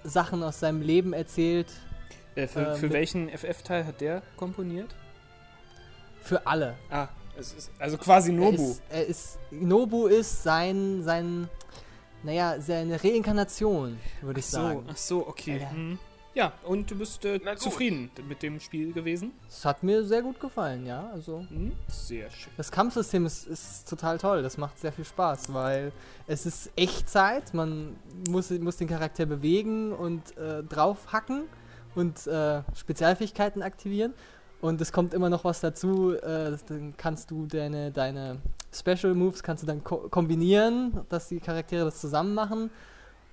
[0.04, 1.68] Sachen aus seinem Leben erzählt
[2.34, 4.94] Äh, für, Äh, für welchen FF-Teil hat der komponiert?
[6.22, 6.76] für alle.
[6.88, 8.62] Ah, es ist, also quasi Nobu.
[8.62, 11.48] Er ist, er ist Nobu ist sein sein
[12.22, 14.86] naja, seine Reinkarnation, würde ich so, sagen.
[14.88, 15.58] ach so, okay.
[15.60, 15.70] Ja.
[15.72, 15.98] Hm.
[16.34, 19.32] Ja, und du bist äh, zufrieden mit dem Spiel gewesen?
[19.48, 21.10] Es hat mir sehr gut gefallen, ja.
[21.12, 21.72] Also Hm?
[21.88, 22.52] Sehr schön.
[22.56, 24.42] Das Kampfsystem ist, ist total toll.
[24.42, 25.92] Das macht sehr viel Spaß, weil
[26.26, 27.52] es ist Echtzeit.
[27.52, 27.96] Man
[28.30, 31.44] muss, muss den Charakter bewegen und äh, draufhacken
[31.94, 34.14] und äh, Spezialfähigkeiten aktivieren.
[34.62, 36.14] Und es kommt immer noch was dazu.
[36.14, 38.38] Äh, dann kannst du deine, deine
[38.72, 42.70] Special Moves kannst du dann ko kombinieren, dass die Charaktere das zusammen machen.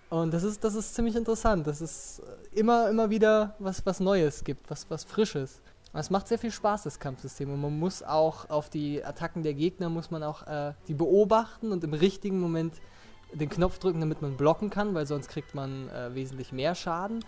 [0.10, 1.68] Und das ist, das ist ziemlich interessant.
[1.68, 5.62] Das ist äh, immer, immer wieder was, was Neues gibt, was, was Frisches.
[5.94, 7.52] Es macht sehr viel Spaß, das Kampfsystem.
[7.52, 11.72] Und man muss auch auf die Attacken der Gegner, muss man auch äh, die beobachten
[11.72, 12.76] und im richtigen Moment
[13.34, 17.24] den Knopf drücken, damit man blocken kann, weil sonst kriegt man äh, wesentlich mehr Schaden.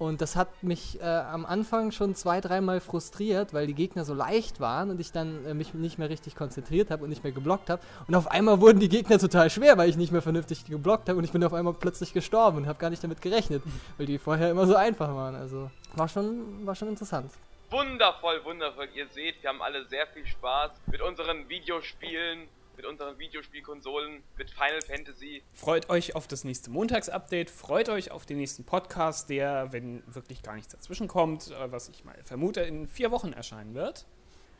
[0.00, 4.14] Und das hat mich äh, am Anfang schon zwei, dreimal frustriert, weil die Gegner so
[4.14, 7.34] leicht waren und ich dann äh, mich nicht mehr richtig konzentriert habe und nicht mehr
[7.34, 7.82] geblockt habe.
[8.08, 11.18] Und auf einmal wurden die Gegner total schwer, weil ich nicht mehr vernünftig geblockt habe
[11.18, 13.62] und ich bin auf einmal plötzlich gestorben und habe gar nicht damit gerechnet,
[13.98, 15.34] weil die vorher immer so einfach waren.
[15.34, 17.30] Also war schon, war schon interessant.
[17.68, 18.88] Wundervoll, wundervoll.
[18.94, 22.48] Ihr seht, wir haben alle sehr viel Spaß mit unseren Videospielen
[22.80, 25.42] mit unseren Videospielkonsolen, mit Final Fantasy.
[25.52, 30.42] Freut euch auf das nächste Montagsupdate, freut euch auf den nächsten Podcast, der, wenn wirklich
[30.42, 34.06] gar nichts dazwischen kommt, äh, was ich mal vermute, in vier Wochen erscheinen wird.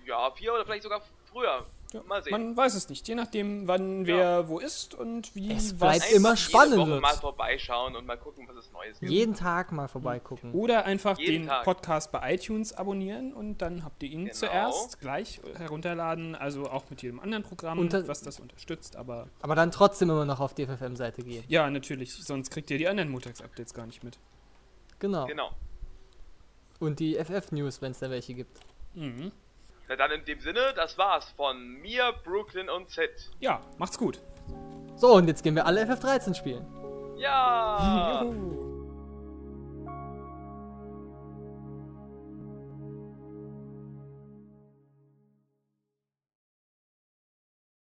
[0.05, 1.01] Ja, vier oder vielleicht sogar
[1.33, 1.65] früher.
[1.93, 2.33] Ja, mal sehen.
[2.33, 4.49] Man weiß es nicht, je nachdem, wann wer ja.
[4.49, 8.17] wo ist und wie es bleibt was immer spannend jede Woche mal vorbeischauen und mal
[8.17, 9.11] gucken, was es Neues gibt.
[9.13, 10.53] Jeden Tag mal vorbeigucken.
[10.53, 11.65] Oder einfach Jeden den Tag.
[11.65, 14.35] Podcast bei iTunes abonnieren und dann habt ihr ihn genau.
[14.35, 19.55] zuerst gleich herunterladen, also auch mit jedem anderen Programm, Unter was das unterstützt, aber aber
[19.55, 21.45] dann trotzdem immer noch auf die FFM Seite gehen.
[21.49, 24.19] Ja, natürlich, sonst kriegt ihr die anderen Montagsupdates gar nicht mit.
[24.99, 25.27] Genau.
[25.27, 25.51] Genau.
[26.79, 28.59] Und die FF News, wenn es da welche gibt.
[28.95, 29.33] Mhm.
[29.91, 33.11] Na dann in dem Sinne, das war's von mir, Brooklyn und Z.
[33.41, 34.21] Ja, macht's gut.
[34.95, 36.65] So, und jetzt gehen wir alle FF13 spielen.
[37.17, 38.23] Ja!
[38.23, 38.70] Juhu.